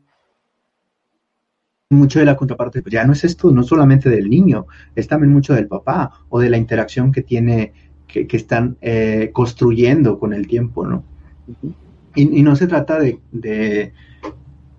mucho 1.90 2.20
de 2.20 2.25
la 2.25 2.37
contraparte, 2.37 2.83
pues 2.83 2.92
ya 2.92 3.05
no 3.05 3.14
es 3.14 3.25
esto, 3.25 3.51
no 3.51 3.64
solamente 3.64 4.09
del 4.11 4.31
niño, 4.31 4.66
es 4.94 5.09
también 5.09 5.33
mucho 5.33 5.53
del 5.55 5.66
papá 5.66 6.12
o 6.29 6.38
de 6.38 6.51
la 6.51 6.57
interacción 6.57 7.11
que 7.11 7.22
tiene, 7.22 7.72
que, 8.07 8.29
que 8.29 8.37
están 8.37 8.77
eh, 8.81 9.31
construyendo 9.33 10.20
con 10.20 10.33
el 10.33 10.46
tiempo, 10.46 10.87
¿no? 10.87 11.05
Y, 12.14 12.38
y, 12.38 12.42
no 12.42 12.57
se 12.57 12.66
trata 12.66 12.99
de, 12.99 13.20
de 13.31 13.92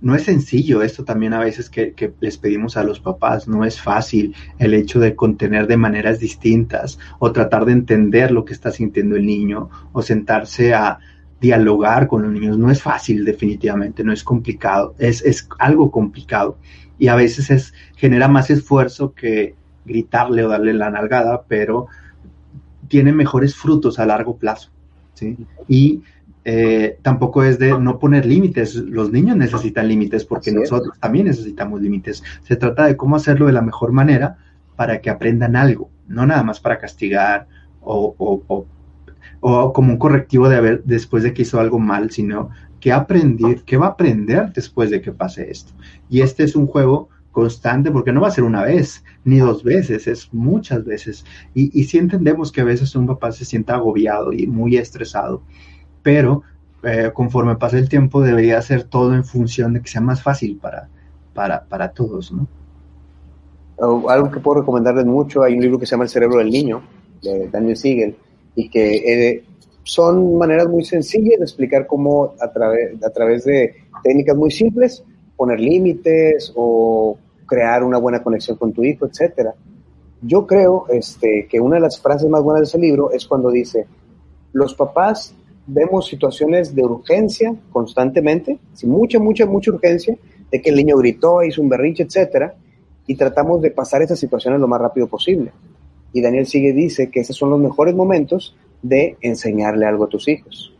no 0.01 0.15
es 0.15 0.23
sencillo 0.23 0.81
esto 0.81 1.03
también 1.03 1.33
a 1.33 1.39
veces 1.39 1.69
que, 1.69 2.13
les 2.19 2.37
pedimos 2.37 2.77
a 2.77 2.83
los 2.83 2.99
papás, 2.99 3.47
no 3.47 3.65
es 3.65 3.81
fácil 3.81 4.35
el 4.59 4.73
hecho 4.73 4.99
de 4.99 5.15
contener 5.15 5.67
de 5.67 5.77
maneras 5.77 6.19
distintas 6.19 6.99
o 7.19 7.31
tratar 7.31 7.65
de 7.65 7.73
entender 7.73 8.31
lo 8.31 8.45
que 8.45 8.53
está 8.53 8.71
sintiendo 8.71 9.15
el 9.15 9.25
niño 9.25 9.69
o 9.93 10.01
sentarse 10.01 10.73
a 10.73 10.99
dialogar 11.39 12.07
con 12.07 12.23
los 12.23 12.31
niños, 12.31 12.57
no 12.57 12.71
es 12.71 12.81
fácil 12.81 13.23
definitivamente, 13.23 14.03
no 14.03 14.11
es 14.11 14.23
complicado, 14.23 14.95
es, 14.97 15.23
es 15.23 15.47
algo 15.59 15.91
complicado 15.91 16.57
y 16.97 17.09
a 17.09 17.15
veces 17.15 17.51
es, 17.51 17.73
genera 17.95 18.27
más 18.27 18.49
esfuerzo 18.49 19.13
que 19.13 19.55
gritarle 19.85 20.43
o 20.43 20.49
darle 20.49 20.73
la 20.73 20.89
nalgada, 20.89 21.43
pero 21.47 21.87
tiene 22.87 23.13
mejores 23.13 23.55
frutos 23.55 23.99
a 23.99 24.05
largo 24.05 24.37
plazo. 24.37 24.69
¿sí? 25.13 25.37
Y 25.67 26.01
eh, 26.49 26.97
tampoco 27.01 27.43
es 27.43 27.59
de 27.59 27.77
no 27.77 27.99
poner 27.99 28.25
límites. 28.25 28.73
Los 28.75 29.11
niños 29.11 29.35
necesitan 29.35 29.89
límites 29.89 30.23
porque 30.23 30.53
nosotros 30.53 30.97
también 30.97 31.25
necesitamos 31.25 31.81
límites. 31.81 32.23
Se 32.43 32.55
trata 32.55 32.85
de 32.85 32.95
cómo 32.95 33.17
hacerlo 33.17 33.47
de 33.47 33.51
la 33.51 33.61
mejor 33.61 33.91
manera 33.91 34.37
para 34.77 35.01
que 35.01 35.09
aprendan 35.09 35.57
algo, 35.57 35.89
no 36.07 36.25
nada 36.25 36.43
más 36.43 36.61
para 36.61 36.77
castigar 36.79 37.49
o, 37.81 38.15
o, 38.17 38.65
o, 39.41 39.73
como 39.73 39.91
un 39.91 39.97
correctivo 39.97 40.47
de 40.47 40.55
haber 40.55 40.83
después 40.85 41.21
de 41.23 41.33
que 41.33 41.41
hizo 41.41 41.59
algo 41.59 41.79
mal, 41.79 42.11
sino 42.11 42.49
que 42.79 42.93
aprender, 42.93 43.63
que 43.63 43.75
va 43.75 43.87
a 43.87 43.89
aprender 43.89 44.53
después 44.53 44.89
de 44.89 45.01
que 45.01 45.11
pase 45.11 45.51
esto. 45.51 45.73
Y 46.09 46.21
este 46.21 46.45
es 46.45 46.55
un 46.55 46.67
juego 46.67 47.09
constante 47.33 47.91
porque 47.91 48.13
no 48.13 48.21
va 48.21 48.29
a 48.29 48.31
ser 48.31 48.45
una 48.45 48.63
vez 48.63 49.03
ni 49.25 49.39
dos 49.39 49.65
veces, 49.65 50.07
es 50.07 50.33
muchas 50.33 50.85
veces. 50.85 51.25
Y, 51.53 51.77
y 51.77 51.83
sí 51.83 51.97
entendemos 51.97 52.53
que 52.53 52.61
a 52.61 52.63
veces 52.63 52.95
un 52.95 53.05
papá 53.05 53.33
se 53.33 53.43
sienta 53.43 53.75
agobiado 53.75 54.31
y 54.31 54.47
muy 54.47 54.77
estresado, 54.77 55.43
pero 56.01 56.43
eh, 56.83 57.11
conforme 57.13 57.55
pasa 57.55 57.77
el 57.77 57.89
tiempo 57.89 58.21
debería 58.21 58.61
ser 58.61 58.83
todo 58.83 59.13
en 59.13 59.23
función 59.23 59.73
de 59.73 59.81
que 59.81 59.87
sea 59.87 60.01
más 60.01 60.21
fácil 60.21 60.57
para, 60.57 60.89
para, 61.33 61.63
para 61.63 61.89
todos, 61.89 62.31
¿no? 62.31 62.47
algo 63.79 64.31
que 64.31 64.39
puedo 64.39 64.61
recomendarles 64.61 65.05
mucho, 65.05 65.43
hay 65.43 65.53
un 65.53 65.61
libro 65.61 65.79
que 65.79 65.85
se 65.85 65.91
llama 65.91 66.05
El 66.05 66.09
cerebro 66.09 66.39
del 66.39 66.49
niño, 66.49 66.81
de 67.21 67.47
Daniel 67.49 67.77
Siegel, 67.77 68.15
y 68.55 68.69
que 68.69 68.95
eh, 68.95 69.43
son 69.83 70.37
maneras 70.37 70.67
muy 70.67 70.83
sencillas 70.83 71.37
de 71.37 71.45
explicar 71.45 71.85
cómo 71.85 72.33
a, 72.39 72.51
través 72.51 73.03
a 73.03 73.09
través 73.11 73.45
de 73.45 73.75
técnicas 74.03 74.35
muy 74.35 74.51
simples, 74.51 75.03
poner 75.35 75.59
límites 75.59 76.51
o 76.55 77.17
crear 77.45 77.83
una 77.83 77.99
buena 77.99 78.23
conexión 78.23 78.57
con 78.57 78.73
tu 78.73 78.83
hijo, 78.83 79.05
etcétera. 79.05 79.53
Yo 80.21 80.47
creo 80.47 80.85
este, 80.89 81.47
que 81.47 81.59
una 81.59 81.75
de 81.75 81.81
las 81.81 82.01
frases 82.01 82.27
más 82.27 82.41
buenas 82.41 82.61
de 82.61 82.65
ese 82.65 82.79
libro 82.79 83.11
es 83.11 83.27
cuando 83.27 83.51
dice, 83.51 83.85
los 84.53 84.73
papás 84.73 85.35
vemos 85.67 86.07
situaciones 86.07 86.73
de 86.73 86.83
urgencia 86.83 87.53
constantemente, 87.71 88.57
sin 88.73 88.89
mucha, 88.89 89.19
mucha, 89.19 89.45
mucha 89.45 89.71
urgencia, 89.71 90.17
de 90.49 90.61
que 90.61 90.69
el 90.69 90.77
niño 90.77 90.97
gritó, 90.97 91.43
hizo 91.43 91.61
un 91.61 91.69
berrinche, 91.69 92.03
etcétera, 92.03 92.55
y 93.05 93.15
tratamos 93.15 93.61
de 93.61 93.71
pasar 93.71 94.01
esas 94.01 94.19
situaciones 94.19 94.59
lo 94.59 94.67
más 94.67 94.81
rápido 94.81 95.07
posible. 95.07 95.51
Y 96.13 96.21
Daniel 96.21 96.47
sigue 96.47 96.71
dice 96.71 97.11
que 97.11 97.19
esos 97.19 97.35
son 97.35 97.49
los 97.49 97.59
mejores 97.59 97.93
momentos 97.93 98.55
de 98.81 99.17
enseñarle 99.21 99.85
algo 99.85 100.05
a 100.05 100.09
tus 100.09 100.27
hijos. 100.29 100.73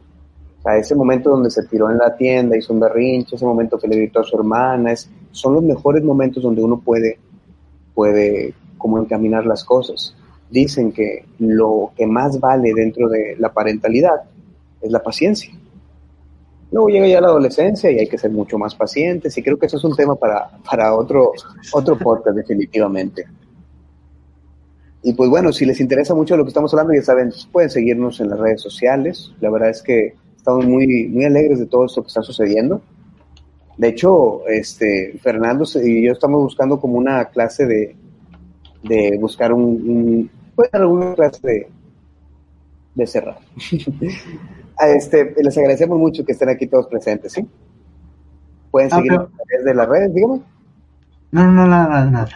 O 0.60 0.62
sea, 0.62 0.78
ese 0.78 0.96
momento 0.96 1.30
donde 1.30 1.50
se 1.50 1.64
tiró 1.68 1.92
en 1.92 1.98
la 1.98 2.16
tienda, 2.16 2.58
hizo 2.58 2.74
un 2.74 2.80
berrinche, 2.80 3.36
ese 3.36 3.46
momento 3.46 3.78
que 3.78 3.88
le 3.88 3.98
gritó 3.98 4.22
a 4.22 4.24
su 4.24 4.38
hermana, 4.38 4.94
es, 4.94 5.10
son 5.32 5.54
los 5.54 5.64
mejores 5.64 6.04
momentos 6.04 6.42
donde 6.42 6.64
uno 6.64 6.80
puede, 6.80 7.20
puede 7.94 8.54
como 8.78 9.00
encaminar 9.00 9.46
las 9.46 9.66
cosas. 9.66 10.16
Dicen 10.50 10.94
que 10.94 11.26
lo 11.40 11.92
que 11.96 12.08
más 12.08 12.40
vale 12.40 12.74
dentro 12.74 13.10
de 13.10 13.36
la 13.38 13.52
parentalidad 13.52 14.22
es 14.82 14.92
la 14.92 15.02
paciencia. 15.02 15.52
Luego 16.72 16.90
llega 16.90 17.08
ya 17.08 17.22
la 17.22 17.28
adolescencia 17.28 17.90
y 17.92 18.00
hay 18.00 18.08
que 18.08 18.18
ser 18.18 18.32
mucho 18.32 18.58
más 18.58 18.76
pacientes 18.76 19.38
y 19.38 19.44
creo 19.44 19.58
que 19.58 19.68
eso 19.68 19.78
es 19.78 19.84
un 19.84 19.96
tema 19.96 20.16
para, 20.16 20.50
para 20.70 20.94
otro, 20.94 21.32
otro 21.72 21.98
podcast 21.98 22.36
definitivamente. 22.36 23.26
Y 25.04 25.14
pues 25.14 25.30
bueno, 25.30 25.54
si 25.54 25.66
les 25.66 25.80
interesa 25.80 26.14
mucho 26.14 26.36
lo 26.36 26.44
que 26.44 26.50
estamos 26.50 26.74
hablando, 26.74 26.94
ya 26.94 27.02
saben, 27.02 27.32
pueden 27.52 27.70
seguirnos 27.70 28.20
en 28.20 28.30
las 28.30 28.40
redes 28.40 28.62
sociales. 28.62 29.32
La 29.40 29.50
verdad 29.50 29.70
es 29.70 29.82
que 29.82 30.16
estamos 30.36 30.66
muy, 30.66 31.08
muy 31.08 31.24
alegres 31.24 31.60
de 31.60 31.68
todo 31.68 31.86
esto 31.86 32.02
que 32.02 32.08
está 32.08 32.22
sucediendo. 32.22 32.82
De 33.78 33.90
hecho, 33.90 34.46
este, 34.48 35.18
Fernando 35.22 35.66
y 35.82 36.06
yo 36.06 36.12
estamos 36.12 36.42
buscando 36.42 36.80
como 36.80 36.98
una 36.98 37.26
clase 37.26 37.66
de, 37.66 37.96
de 38.84 39.18
buscar 39.20 39.54
un, 39.54 39.64
un 39.64 40.32
pues 40.56 40.70
alguna 40.74 41.14
clase 41.14 41.48
de, 41.48 41.68
de 42.96 43.08
cerrar. 43.08 43.40
este, 44.80 45.34
les 45.42 45.58
agradecemos 45.58 45.98
mucho 45.98 46.24
que 46.26 46.34
estén 46.34 46.50
aquí 46.50 46.68
todos 46.68 46.88
presentes, 46.88 47.34
¿sí? 47.34 47.48
Pueden 48.72 48.90
seguir 48.92 49.14
a 49.14 49.28
través 49.28 49.66
de 49.66 49.74
las 49.74 49.88
redes, 49.88 50.14
dígame. 50.14 50.42
No, 51.32 51.52
no, 51.52 51.68
nada, 51.68 52.06
nada. 52.06 52.30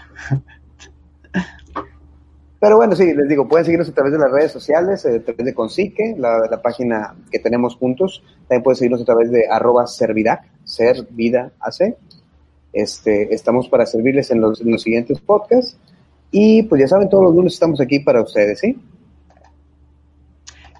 Pero 2.59 2.77
bueno, 2.77 2.95
sí, 2.95 3.11
les 3.13 3.27
digo, 3.27 3.47
pueden 3.47 3.65
seguirnos 3.65 3.89
a 3.89 3.93
través 3.93 4.13
de 4.13 4.19
las 4.19 4.31
redes 4.31 4.51
sociales, 4.51 5.03
eh, 5.05 5.15
a 5.15 5.23
través 5.23 5.45
de 5.45 5.53
Consique, 5.55 6.15
la, 6.17 6.47
la, 6.49 6.61
página 6.61 7.15
que 7.31 7.39
tenemos 7.39 7.75
juntos. 7.75 8.23
También 8.47 8.61
pueden 8.61 8.77
seguirnos 8.77 9.01
a 9.01 9.05
través 9.05 9.31
de 9.31 9.47
arroba 9.49 9.87
servidac, 9.87 10.43
ser 10.63 11.07
vida 11.09 11.51
AC. 11.59 11.97
Este, 12.71 13.33
estamos 13.33 13.67
para 13.67 13.87
servirles 13.87 14.29
en 14.29 14.41
los, 14.41 14.61
en 14.61 14.71
los 14.71 14.83
siguientes 14.83 15.19
podcasts. 15.19 15.75
Y 16.29 16.63
pues 16.63 16.81
ya 16.81 16.87
saben, 16.87 17.09
todos 17.09 17.23
los 17.23 17.35
lunes 17.35 17.53
estamos 17.53 17.81
aquí 17.81 17.99
para 17.99 18.21
ustedes, 18.21 18.59
¿sí? 18.59 18.79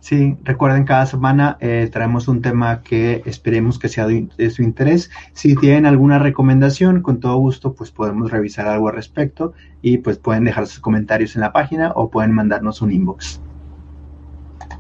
Sí, 0.02 0.36
recuerden, 0.44 0.84
cada 0.84 1.06
semana 1.06 1.58
eh, 1.62 1.88
traemos 1.92 2.28
un 2.28 2.42
tema 2.42 2.82
que 2.82 3.22
esperemos 3.26 3.78
que 3.78 3.88
sea 3.88 4.08
de, 4.08 4.28
de, 4.36 4.50
su 4.50 4.64
interés. 4.64 5.12
Si 5.34 5.56
tienen 5.56 5.86
alguna 5.86 6.18
recomendación, 6.18 7.04
con 7.04 7.20
todo 7.20 7.38
gusto, 7.38 7.74
pues 7.74 7.92
podemos 7.92 8.32
revisar 8.32 8.68
algo 8.68 8.90
al 8.90 8.96
respecto 8.96 9.54
y 9.82 10.00
pues 10.00 10.18
pueden 10.18 10.44
dejar 10.44 10.66
sus 10.66 10.80
comentarios 10.80 11.36
en 11.36 11.42
la 11.42 11.54
página 11.54 11.92
o 11.96 12.10
pueden 12.10 12.34
mandarnos 12.34 12.82
un 12.82 12.92
inbox. 12.92 13.40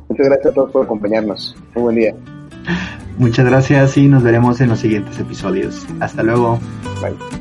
Muchas 0.09 0.25
gracias 0.25 0.47
a 0.47 0.53
todos 0.53 0.71
por 0.71 0.85
acompañarnos. 0.85 1.55
Muy 1.75 1.83
buen 1.83 1.95
día. 1.95 2.15
Muchas 3.19 3.45
gracias 3.45 3.97
y 3.97 4.07
nos 4.07 4.23
veremos 4.23 4.59
en 4.59 4.69
los 4.69 4.79
siguientes 4.79 5.19
episodios. 5.19 5.85
Hasta 5.99 6.23
luego. 6.23 6.59
Bye. 6.99 7.40